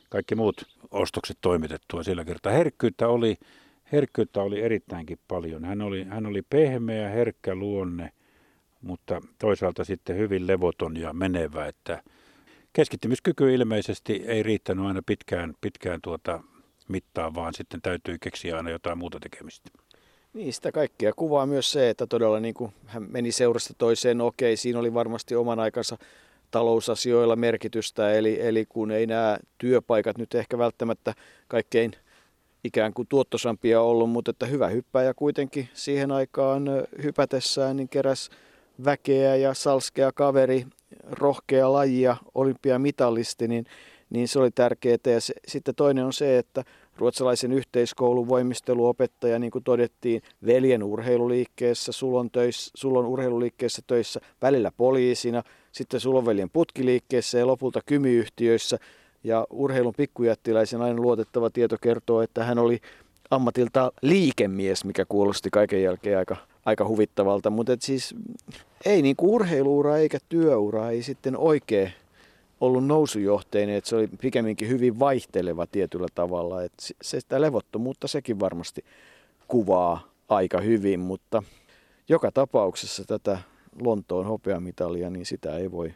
kaikki 0.08 0.34
muut 0.34 0.62
ostokset 0.90 1.38
toimitettua 1.40 2.02
sillä 2.02 2.24
kertaa. 2.24 2.52
Herkkyyttä 2.52 3.08
oli 3.08 3.36
herkkyyttä 3.92 4.42
oli 4.42 4.60
erittäinkin 4.60 5.18
paljon. 5.28 5.64
Hän 5.64 5.80
oli, 5.80 6.04
hän 6.04 6.26
oli 6.26 6.42
pehmeä, 6.50 7.08
herkkä 7.08 7.54
luonne, 7.54 8.12
mutta 8.82 9.20
toisaalta 9.38 9.84
sitten 9.84 10.16
hyvin 10.16 10.46
levoton 10.46 10.96
ja 10.96 11.12
menevä, 11.12 11.66
että 11.66 12.02
keskittymiskyky 12.72 13.54
ilmeisesti 13.54 14.22
ei 14.26 14.42
riittänyt 14.42 14.86
aina 14.86 15.02
pitkään, 15.06 15.54
pitkään 15.60 16.00
tuota 16.02 16.42
mittaa, 16.88 17.34
vaan 17.34 17.54
sitten 17.54 17.82
täytyy 17.82 18.18
keksiä 18.18 18.56
aina 18.56 18.70
jotain 18.70 18.98
muuta 18.98 19.20
tekemistä. 19.20 19.70
Niin, 20.32 20.52
sitä 20.52 20.72
kaikkea 20.72 21.12
kuvaa 21.12 21.46
myös 21.46 21.72
se, 21.72 21.90
että 21.90 22.06
todella 22.06 22.40
niin 22.40 22.54
kuin 22.54 22.72
hän 22.86 23.06
meni 23.10 23.32
seurasta 23.32 23.74
toiseen, 23.78 24.18
no 24.18 24.26
okei, 24.26 24.56
siinä 24.56 24.78
oli 24.78 24.94
varmasti 24.94 25.34
oman 25.34 25.60
aikansa 25.60 25.98
talousasioilla 26.50 27.36
merkitystä, 27.36 28.12
eli, 28.12 28.40
eli 28.40 28.66
kun 28.68 28.90
ei 28.90 29.06
nämä 29.06 29.38
työpaikat 29.58 30.18
nyt 30.18 30.34
ehkä 30.34 30.58
välttämättä 30.58 31.14
kaikkein 31.48 31.92
ikään 32.64 32.94
kuin 32.94 33.08
tuottosampia 33.08 33.80
ollut, 33.80 34.10
mutta 34.10 34.30
että 34.30 34.46
hyvä 34.46 34.68
hyppäjä 34.68 35.14
kuitenkin 35.14 35.68
siihen 35.74 36.12
aikaan 36.12 36.64
hypätessään 37.02 37.76
niin 37.76 37.88
keräs 37.88 38.30
väkeä 38.84 39.36
ja 39.36 39.54
salskea 39.54 40.12
kaveri, 40.12 40.66
rohkea 41.10 41.72
lajia, 41.72 42.16
olympiamitallisti, 42.34 43.48
niin, 43.48 43.64
niin 44.10 44.28
se 44.28 44.38
oli 44.38 44.50
tärkeää. 44.50 44.96
Ja 45.06 45.20
se, 45.20 45.34
sitten 45.48 45.74
toinen 45.74 46.04
on 46.04 46.12
se, 46.12 46.38
että 46.38 46.64
ruotsalaisen 46.96 47.52
yhteiskoulun 47.52 48.28
voimisteluopettaja, 48.28 49.38
niin 49.38 49.50
kuin 49.50 49.64
todettiin, 49.64 50.22
veljen 50.46 50.82
urheiluliikkeessä, 50.82 51.92
sulon, 51.92 52.30
töissä, 52.30 52.70
sulon 52.74 53.06
urheiluliikkeessä 53.06 53.82
töissä, 53.86 54.20
välillä 54.42 54.72
poliisina, 54.76 55.42
sitten 55.72 56.00
sulon 56.00 56.26
veljen 56.26 56.50
putkiliikkeessä 56.50 57.38
ja 57.38 57.46
lopulta 57.46 57.80
kymiyhtiöissä– 57.86 58.78
ja 59.24 59.46
urheilun 59.50 59.94
pikkujättiläisen 59.96 60.82
aina 60.82 61.00
luotettava 61.00 61.50
tieto 61.50 61.76
kertoo, 61.80 62.22
että 62.22 62.44
hän 62.44 62.58
oli 62.58 62.80
ammatilta 63.30 63.92
liikemies, 64.02 64.84
mikä 64.84 65.04
kuulosti 65.08 65.50
kaiken 65.50 65.82
jälkeen 65.82 66.18
aika, 66.18 66.36
aika 66.64 66.86
huvittavalta. 66.88 67.50
Mutta 67.50 67.72
siis 67.80 68.14
ei 68.84 69.02
niin 69.02 69.16
kuin 69.16 69.30
urheiluura 69.30 69.96
eikä 69.96 70.18
työura 70.28 70.90
ei 70.90 71.02
sitten 71.02 71.36
oikein 71.36 71.92
ollut 72.60 72.86
nousujohteinen, 72.86 73.76
että 73.76 73.90
se 73.90 73.96
oli 73.96 74.08
pikemminkin 74.20 74.68
hyvin 74.68 74.98
vaihteleva 74.98 75.66
tietyllä 75.66 76.08
tavalla. 76.14 76.62
Että 76.62 76.82
se 77.02 77.20
sitä 77.20 77.40
levottomuutta 77.40 78.08
sekin 78.08 78.40
varmasti 78.40 78.84
kuvaa 79.48 80.08
aika 80.28 80.60
hyvin, 80.60 81.00
mutta 81.00 81.42
joka 82.08 82.32
tapauksessa 82.32 83.04
tätä 83.04 83.38
Lontoon 83.80 84.26
hopeamitalia, 84.26 85.10
niin 85.10 85.26
sitä 85.26 85.56
ei 85.56 85.70
voi 85.70 85.94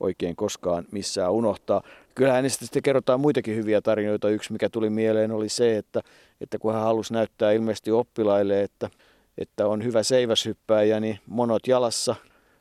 oikein 0.00 0.36
koskaan 0.36 0.84
missään 0.92 1.32
unohtaa. 1.32 1.82
Kyllähän 2.14 2.36
hänestä 2.36 2.64
sitten 2.64 2.82
kerrotaan 2.82 3.20
muitakin 3.20 3.56
hyviä 3.56 3.80
tarinoita. 3.80 4.28
Yksi, 4.28 4.52
mikä 4.52 4.68
tuli 4.68 4.90
mieleen, 4.90 5.32
oli 5.32 5.48
se, 5.48 5.76
että, 5.76 6.00
että 6.40 6.58
kun 6.58 6.72
hän 6.72 6.82
halusi 6.82 7.12
näyttää 7.12 7.52
ilmeisesti 7.52 7.90
oppilaille, 7.90 8.62
että, 8.62 8.90
että 9.38 9.66
on 9.66 9.84
hyvä 9.84 10.02
seiväshyppääjä, 10.02 11.00
niin 11.00 11.18
monot 11.26 11.66
jalassa 11.66 12.16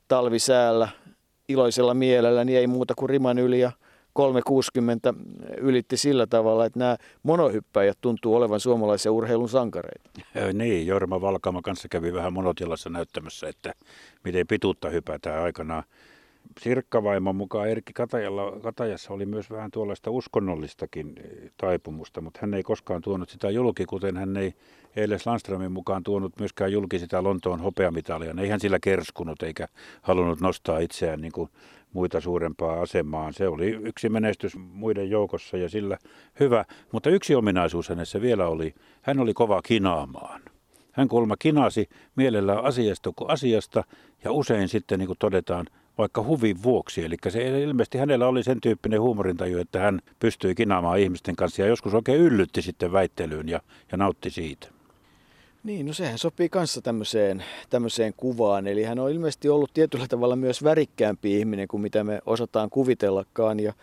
talvisäällä 0.07 0.89
iloisella 1.47 1.93
mielellä, 1.93 2.45
niin 2.45 2.59
ei 2.59 2.67
muuta 2.67 2.93
kuin 2.95 3.09
riman 3.09 3.39
yli 3.39 3.59
ja 3.59 3.71
360 4.13 5.13
ylitti 5.57 5.97
sillä 5.97 6.27
tavalla, 6.27 6.65
että 6.65 6.79
nämä 6.79 6.97
monohyppäjät 7.23 7.97
tuntuu 8.01 8.35
olevan 8.35 8.59
suomalaisen 8.59 9.11
urheilun 9.11 9.49
sankareita. 9.49 10.09
Niin, 10.53 10.87
Jorma 10.87 11.21
Valkama 11.21 11.61
kanssa 11.61 11.87
kävi 11.87 12.13
vähän 12.13 12.33
monotilassa 12.33 12.89
näyttämässä, 12.89 13.47
että 13.47 13.73
miten 14.23 14.47
pituutta 14.47 14.89
hypätään 14.89 15.43
aikanaan 15.43 15.83
Sirkkavaimon 16.61 17.35
mukaan 17.35 17.69
Erkki 17.69 17.93
Katajalla, 17.93 18.59
Katajassa 18.63 19.13
oli 19.13 19.25
myös 19.25 19.51
vähän 19.51 19.71
tuollaista 19.71 20.11
uskonnollistakin 20.11 21.13
eh, 21.17 21.51
taipumusta, 21.57 22.21
mutta 22.21 22.39
hän 22.41 22.53
ei 22.53 22.63
koskaan 22.63 23.01
tuonut 23.01 23.29
sitä 23.29 23.49
julki, 23.49 23.85
kuten 23.85 24.17
hän 24.17 24.37
ei 24.37 24.53
Eiles 24.95 25.25
Landströmin 25.25 25.71
mukaan 25.71 26.03
tuonut 26.03 26.39
myöskään 26.39 26.71
julki 26.71 26.99
sitä 26.99 27.23
Lontoon 27.23 27.59
hopeamitalia. 27.59 28.35
Ei 28.37 28.49
hän 28.49 28.59
sillä 28.59 28.79
kerskunut 28.79 29.43
eikä 29.43 29.67
halunnut 30.01 30.41
nostaa 30.41 30.79
itseään 30.79 31.21
niin 31.21 31.31
kuin 31.31 31.49
muita 31.93 32.21
suurempaa 32.21 32.81
asemaan. 32.81 33.33
Se 33.33 33.47
oli 33.47 33.67
yksi 33.67 34.09
menestys 34.09 34.57
muiden 34.57 35.09
joukossa 35.09 35.57
ja 35.57 35.69
sillä 35.69 35.97
hyvä, 36.39 36.65
mutta 36.91 37.09
yksi 37.09 37.35
ominaisuus 37.35 37.89
hänessä 37.89 38.21
vielä 38.21 38.47
oli, 38.47 38.73
hän 39.01 39.19
oli 39.19 39.33
kova 39.33 39.61
kinaamaan. 39.61 40.41
Hän 40.91 41.07
kulma 41.07 41.35
kinasi 41.39 41.89
mielellään 42.15 42.65
asiasta 42.65 43.11
kuin 43.15 43.31
asiasta 43.31 43.83
ja 44.23 44.31
usein 44.31 44.67
sitten 44.67 44.99
niin 44.99 45.07
kuin 45.07 45.19
todetaan 45.19 45.65
vaikka 45.99 46.23
huvin 46.23 46.63
vuoksi. 46.63 47.05
Eli 47.05 47.15
se 47.29 47.61
ilmeisesti 47.61 47.97
hänellä 47.97 48.27
oli 48.27 48.43
sen 48.43 48.61
tyyppinen 48.61 49.01
huumorintaju, 49.01 49.57
että 49.59 49.79
hän 49.79 50.01
pystyi 50.19 50.55
kinaamaan 50.55 50.99
ihmisten 50.99 51.35
kanssa 51.35 51.61
ja 51.61 51.67
joskus 51.67 51.93
oikein 51.93 52.21
yllytti 52.21 52.61
sitten 52.61 52.91
väittelyyn 52.91 53.49
ja, 53.49 53.61
ja 53.91 53.97
nautti 53.97 54.29
siitä. 54.29 54.67
Niin, 55.63 55.85
no 55.85 55.93
sehän 55.93 56.17
sopii 56.17 56.49
kanssa 56.49 56.81
tämmöiseen, 56.81 57.43
tämmöiseen 57.69 58.13
kuvaan. 58.17 58.67
Eli 58.67 58.83
hän 58.83 58.99
on 58.99 59.11
ilmeisesti 59.11 59.49
ollut 59.49 59.73
tietyllä 59.73 60.07
tavalla 60.07 60.35
myös 60.35 60.63
värikkäämpi 60.63 61.39
ihminen 61.39 61.67
kuin 61.67 61.81
mitä 61.81 62.03
me 62.03 62.21
osataan 62.25 62.69
kuvitellakaan. 62.69 63.59
Ja 63.59 63.73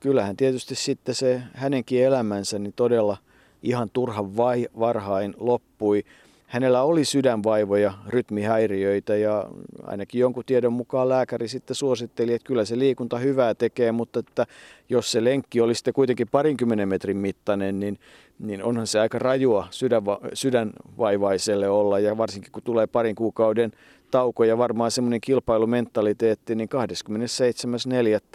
kyllähän 0.00 0.36
tietysti 0.36 0.74
sitten 0.74 1.14
se 1.14 1.42
hänenkin 1.54 2.04
elämänsä 2.04 2.58
niin 2.58 2.72
todella 2.76 3.16
ihan 3.62 3.90
turhan 3.92 4.36
vai, 4.36 4.68
varhain 4.78 5.34
loppui. 5.38 6.04
Hänellä 6.46 6.82
oli 6.82 7.04
sydänvaivoja, 7.04 7.92
rytmihäiriöitä 8.08 9.16
ja 9.16 9.48
ainakin 9.82 10.20
jonkun 10.20 10.44
tiedon 10.46 10.72
mukaan 10.72 11.08
lääkäri 11.08 11.48
sitten 11.48 11.76
suositteli, 11.76 12.34
että 12.34 12.46
kyllä 12.46 12.64
se 12.64 12.78
liikunta 12.78 13.18
hyvää 13.18 13.54
tekee, 13.54 13.92
mutta 13.92 14.20
että 14.20 14.46
jos 14.88 15.12
se 15.12 15.24
lenkki 15.24 15.60
oli 15.60 15.74
sitten 15.74 15.94
kuitenkin 15.94 16.28
parinkymmenen 16.28 16.88
metrin 16.88 17.16
mittainen, 17.16 17.80
niin, 17.80 17.98
niin 18.38 18.62
onhan 18.62 18.86
se 18.86 19.00
aika 19.00 19.18
rajua 19.18 19.66
sydänva, 19.70 20.20
sydänvaivaiselle 20.34 21.68
olla 21.68 21.98
ja 21.98 22.16
varsinkin 22.16 22.52
kun 22.52 22.62
tulee 22.62 22.86
parin 22.86 23.14
kuukauden 23.14 23.72
tauko 24.10 24.44
ja 24.44 24.58
varmaan 24.58 24.90
semmoinen 24.90 25.20
kilpailumentaliteetti, 25.20 26.54
niin 26.54 26.68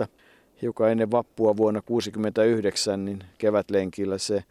27.4. 0.02 0.08
hiukan 0.62 0.92
ennen 0.92 1.12
vappua 1.12 1.58
vuonna 1.58 1.82
1969, 1.82 3.06
niin 3.06 3.20
kevätlenkillä 3.38 4.18
se 4.18 4.44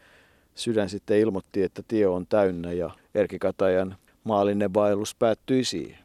sydän 0.55 0.89
sitten 0.89 1.19
ilmoitti, 1.19 1.63
että 1.63 1.83
tie 1.89 2.07
on 2.07 2.27
täynnä 2.27 2.73
ja 2.73 2.91
Erkki 3.15 3.39
Katajan 3.39 3.97
maallinen 4.25 4.75
vaellus 4.75 5.15
päättyi 5.15 5.65
siihen. 5.65 5.99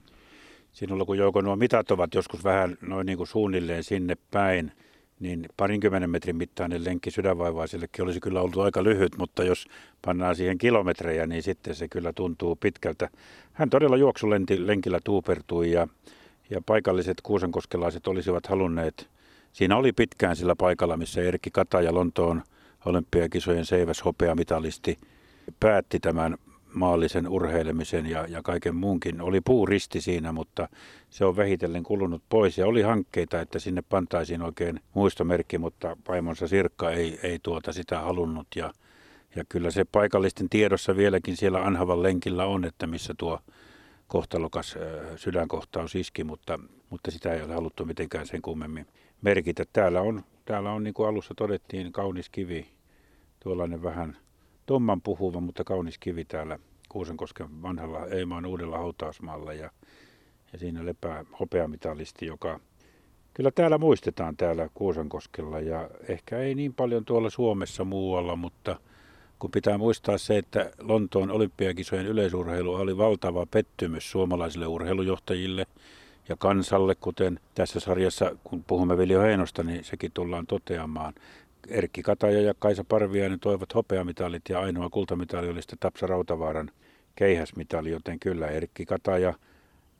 Sinulla 0.72 1.06
kun 1.06 1.18
Jouko 1.18 1.42
nuo 1.42 1.56
mitat 1.56 1.92
ovat 1.92 2.14
joskus 2.14 2.44
vähän 2.44 2.78
noin 2.82 3.06
niin 3.06 3.18
kuin 3.18 3.28
suunnilleen 3.28 3.84
sinne 3.84 4.18
päin, 4.32 4.72
niin 5.20 5.46
parinkymmenen 5.58 6.10
metrin 6.10 6.36
mittainen 6.36 6.86
lenkki 6.86 7.12
sydänvaivaisellekin 7.12 8.04
olisi 8.04 8.20
kyllä 8.20 8.42
ollut 8.42 8.58
aika 8.58 8.84
lyhyt, 8.84 9.18
mutta 9.18 9.44
jos 9.44 9.68
pannaan 10.06 10.36
siihen 10.36 10.58
kilometrejä, 10.58 11.28
niin 11.28 11.44
sitten 11.44 11.76
se 11.76 11.88
kyllä 11.88 12.14
tuntuu 12.14 12.56
pitkältä. 12.56 13.10
Hän 13.54 13.70
todella 13.70 13.98
juoksulenkillä 13.98 15.00
tuupertui 15.04 15.72
ja, 15.72 15.88
ja 16.50 16.62
paikalliset 16.66 17.22
kuusenkoskelaiset 17.24 18.08
olisivat 18.08 18.48
halunneet, 18.48 19.10
siinä 19.52 19.78
oli 19.78 19.92
pitkään 19.92 20.36
sillä 20.36 20.56
paikalla, 20.56 20.98
missä 20.98 21.22
Erkki 21.22 21.52
Kataja 21.52 21.94
Lontoon– 21.94 22.44
olympiakisojen 22.86 23.66
seiväs 23.66 24.06
hopeamitalisti 24.06 24.98
päätti 25.60 26.00
tämän 26.00 26.38
maallisen 26.74 27.28
urheilemisen 27.28 28.06
ja, 28.06 28.26
ja 28.28 28.42
kaiken 28.42 28.76
muunkin. 28.76 29.22
Oli 29.22 29.42
puuristi 29.42 30.02
siinä, 30.02 30.32
mutta 30.32 30.70
se 31.10 31.26
on 31.26 31.38
vähitellen 31.38 31.84
kulunut 31.84 32.24
pois 32.30 32.58
ja 32.58 32.68
oli 32.68 32.82
hankkeita, 32.82 33.42
että 33.42 33.60
sinne 33.60 33.84
pantaisiin 33.90 34.42
oikein 34.42 34.80
muistomerkki, 34.94 35.58
mutta 35.58 35.98
vaimonsa 36.08 36.48
Sirkka 36.48 36.92
ei, 36.92 37.20
ei 37.24 37.40
tuota 37.44 37.74
sitä 37.74 38.00
halunnut 38.00 38.48
ja, 38.56 38.74
ja 39.36 39.44
kyllä 39.50 39.72
se 39.72 39.86
paikallisten 39.92 40.50
tiedossa 40.50 40.98
vieläkin 40.98 41.38
siellä 41.38 41.66
Anhavan 41.66 42.04
lenkillä 42.04 42.46
on, 42.46 42.66
että 42.66 42.88
missä 42.88 43.14
tuo 43.18 43.40
kohtalokas 44.08 44.76
sydänkohtaus 45.16 45.96
iski, 45.96 46.24
mutta, 46.24 46.60
mutta 46.90 47.12
sitä 47.12 47.34
ei 47.34 47.42
ole 47.42 47.54
haluttu 47.54 47.86
mitenkään 47.86 48.28
sen 48.28 48.42
kummemmin 48.42 48.88
merkitä. 49.22 49.64
Täällä 49.74 50.02
on, 50.02 50.24
täällä 50.46 50.72
on 50.72 50.84
niin 50.84 50.94
kuin 50.94 51.10
alussa 51.10 51.34
todettiin, 51.38 51.92
kaunis 51.92 52.30
kivi, 52.30 52.75
tuollainen 53.46 53.84
vähän 53.84 54.18
tomman 54.66 55.02
puhuva, 55.02 55.40
mutta 55.40 55.64
kaunis 55.64 55.98
kivi 55.98 56.26
täällä 56.26 56.60
Kuusenkosken 56.90 57.62
vanhalla 57.62 58.06
Eimaan 58.06 58.46
uudella 58.46 58.78
hautausmaalla 58.78 59.54
ja, 59.54 59.72
ja 60.54 60.60
siinä 60.60 60.86
lepää 60.86 61.26
hopeamitalisti, 61.40 62.26
joka 62.26 62.60
kyllä 63.34 63.52
täällä 63.52 63.78
muistetaan 63.78 64.38
täällä 64.38 64.70
Kuusenkoskella 64.74 65.60
ja 65.60 65.90
ehkä 66.10 66.38
ei 66.38 66.56
niin 66.56 66.74
paljon 66.74 67.06
tuolla 67.06 67.30
Suomessa 67.30 67.84
muualla, 67.84 68.36
mutta 68.36 68.80
kun 69.40 69.52
pitää 69.52 69.78
muistaa 69.78 70.18
se, 70.18 70.38
että 70.38 70.72
Lontoon 70.80 71.32
olympiakisojen 71.32 72.06
yleisurheilu 72.06 72.74
oli 72.74 72.98
valtava 72.98 73.46
pettymys 73.46 74.12
suomalaisille 74.12 74.68
urheilujohtajille 74.68 75.66
ja 76.30 76.36
kansalle, 76.36 76.96
kuten 76.96 77.40
tässä 77.56 77.80
sarjassa, 77.80 78.36
kun 78.44 78.64
puhumme 78.64 78.98
Viljo 78.98 79.22
Heinosta, 79.22 79.64
niin 79.64 79.84
sekin 79.84 80.12
tullaan 80.14 80.48
toteamaan. 80.48 81.14
Erkki 81.70 82.04
Kataja 82.04 82.42
ja 82.42 82.54
Kaisa 82.60 82.84
Parviainen 82.84 83.40
toivat 83.40 83.76
hopeamitalit 83.76 84.42
ja 84.50 84.60
ainoa 84.60 84.90
kultamitali 84.90 85.50
oli 85.50 85.62
sitten 85.62 85.80
Tapsa 85.80 86.08
Rautavaaran 86.08 86.72
keihäsmitali, 87.16 87.92
joten 87.92 88.20
kyllä 88.20 88.48
Erkki 88.48 88.86
Kataja 88.86 89.34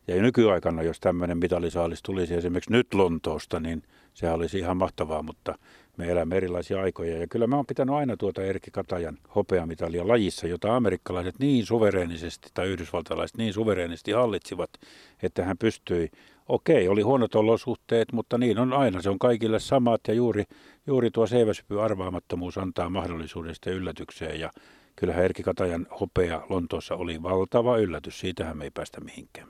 ja 0.08 0.22
nykyaikana, 0.22 0.84
jos 0.84 1.00
tämmöinen 1.00 1.38
mitalisaalis 1.38 2.04
tulisi 2.04 2.34
esimerkiksi 2.34 2.72
nyt 2.72 2.94
Lontoosta, 2.94 3.60
niin 3.60 3.84
se 4.14 4.30
olisi 4.30 4.60
ihan 4.60 4.78
mahtavaa, 4.78 5.24
mutta 5.24 5.58
me 5.98 6.12
elämme 6.12 6.38
erilaisia 6.38 6.82
aikoja. 6.82 7.18
Ja 7.18 7.28
kyllä 7.28 7.48
mä 7.48 7.56
oon 7.56 7.66
pitänyt 7.66 7.96
aina 7.96 8.18
tuota 8.18 8.42
Erkki 8.42 8.72
Katajan 8.72 9.18
hopeamitalia 9.36 10.08
lajissa, 10.08 10.48
jota 10.48 10.76
amerikkalaiset 10.76 11.40
niin 11.40 11.66
suvereenisesti 11.66 12.50
tai 12.54 12.68
yhdysvaltalaiset 12.68 13.38
niin 13.38 13.54
suvereenisesti 13.54 14.12
hallitsivat, 14.12 14.70
että 15.24 15.46
hän 15.46 15.58
pystyi 15.58 16.12
okei, 16.50 16.88
oli 16.88 17.02
huonot 17.02 17.36
olosuhteet, 17.36 18.12
mutta 18.12 18.38
niin 18.38 18.60
on 18.60 18.74
aina. 18.74 19.02
Se 19.02 19.10
on 19.10 19.20
kaikille 19.20 19.60
samat 19.60 20.02
ja 20.08 20.14
juuri, 20.14 20.44
juuri 20.88 21.12
tuo 21.12 21.28
seiväsypy 21.28 21.82
arvaamattomuus 21.82 22.58
antaa 22.58 22.90
mahdollisuuden 22.90 23.56
sitten 23.56 23.74
yllätykseen. 23.74 24.40
Ja 24.40 24.52
kyllähän 24.96 25.26
Erkki 25.26 25.44
Katajan 25.44 25.88
hopea 26.00 26.46
Lontoossa 26.50 26.96
oli 26.96 27.24
valtava 27.24 27.78
yllätys. 27.78 28.20
Siitähän 28.20 28.58
me 28.58 28.64
ei 28.64 28.72
päästä 28.72 29.02
mihinkään. 29.02 29.48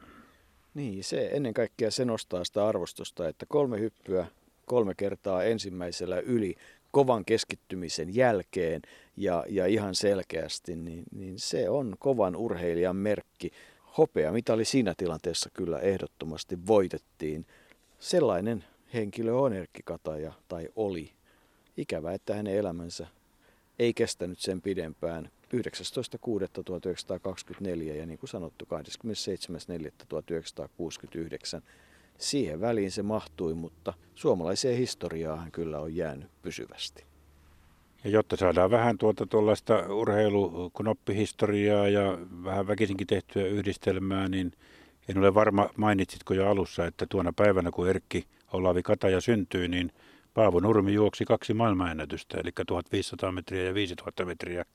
Niin, 0.73 1.03
se 1.03 1.29
ennen 1.33 1.53
kaikkea 1.53 1.91
se 1.91 2.05
nostaa 2.05 2.43
sitä 2.43 2.67
arvostusta, 2.67 3.27
että 3.27 3.45
kolme 3.49 3.79
hyppyä 3.79 4.25
kolme 4.65 4.93
kertaa 4.97 5.43
ensimmäisellä 5.43 6.19
yli 6.19 6.55
kovan 6.91 7.25
keskittymisen 7.25 8.15
jälkeen 8.15 8.81
ja, 9.17 9.43
ja 9.49 9.65
ihan 9.65 9.95
selkeästi, 9.95 10.75
niin, 10.75 11.03
niin 11.15 11.39
se 11.39 11.69
on 11.69 11.95
kovan 11.99 12.35
urheilijan 12.35 12.95
merkki 12.95 13.51
hopeamitali 13.97 14.65
siinä 14.65 14.93
tilanteessa 14.97 15.49
kyllä 15.53 15.79
ehdottomasti 15.79 16.67
voitettiin. 16.67 17.45
Sellainen 17.99 18.63
henkilö 18.93 19.33
on 19.33 19.53
Erkki 19.53 19.81
Kataja, 19.85 20.33
tai 20.47 20.69
oli. 20.75 21.11
Ikävä, 21.77 22.13
että 22.13 22.35
hänen 22.35 22.55
elämänsä 22.55 23.07
ei 23.79 23.93
kestänyt 23.93 24.39
sen 24.39 24.61
pidempään. 24.61 25.29
19.6.1924 25.55 27.95
ja 27.95 28.05
niin 28.05 28.19
kuin 28.19 28.29
sanottu 28.29 28.65
27.4.1969. 28.65 28.71
Siihen 32.17 32.61
väliin 32.61 32.91
se 32.91 33.03
mahtui, 33.03 33.53
mutta 33.53 33.93
suomalaiseen 34.15 34.77
historiaan 34.77 35.51
kyllä 35.51 35.79
on 35.79 35.95
jäänyt 35.95 36.29
pysyvästi. 36.41 37.14
Ja 38.05 38.11
jotta 38.11 38.35
saadaan 38.35 38.71
vähän 38.71 38.97
tuota 38.97 39.25
tuollaista 39.25 39.93
urheiluknoppihistoriaa 39.93 41.87
ja 41.87 42.17
vähän 42.43 42.67
väkisinkin 42.67 43.07
tehtyä 43.07 43.45
yhdistelmää, 43.45 44.27
niin 44.27 44.51
en 45.09 45.17
ole 45.17 45.33
varma, 45.33 45.69
mainitsitko 45.77 46.33
jo 46.33 46.49
alussa, 46.49 46.85
että 46.85 47.05
tuona 47.09 47.33
päivänä 47.35 47.71
kun 47.71 47.89
Erkki 47.89 48.27
Olavi 48.53 48.83
Kataja 48.83 49.21
syntyi, 49.21 49.67
niin 49.67 49.91
Paavo 50.33 50.59
Nurmi 50.59 50.93
juoksi 50.93 51.25
kaksi 51.25 51.53
maailmanennätystä, 51.53 52.37
eli 52.37 52.51
1500 52.67 53.31
metriä 53.31 53.63
ja 53.63 53.73
5000 53.73 54.25
metriä. 54.25 54.65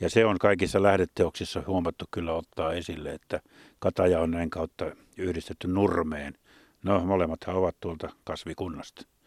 Ja 0.00 0.10
se 0.10 0.24
on 0.24 0.38
kaikissa 0.38 0.82
lähdeteoksissa 0.82 1.62
huomattu 1.66 2.04
kyllä 2.10 2.32
ottaa 2.32 2.72
esille, 2.72 3.10
että 3.10 3.40
Kataja 3.78 4.20
on 4.20 4.30
näin 4.30 4.50
kautta 4.50 4.84
yhdistetty 5.16 5.68
Nurmeen. 5.68 6.34
No, 6.82 7.00
molemmathan 7.00 7.56
ovat 7.56 7.76
tuolta 7.80 8.10
kasvikunnasta. 8.24 9.17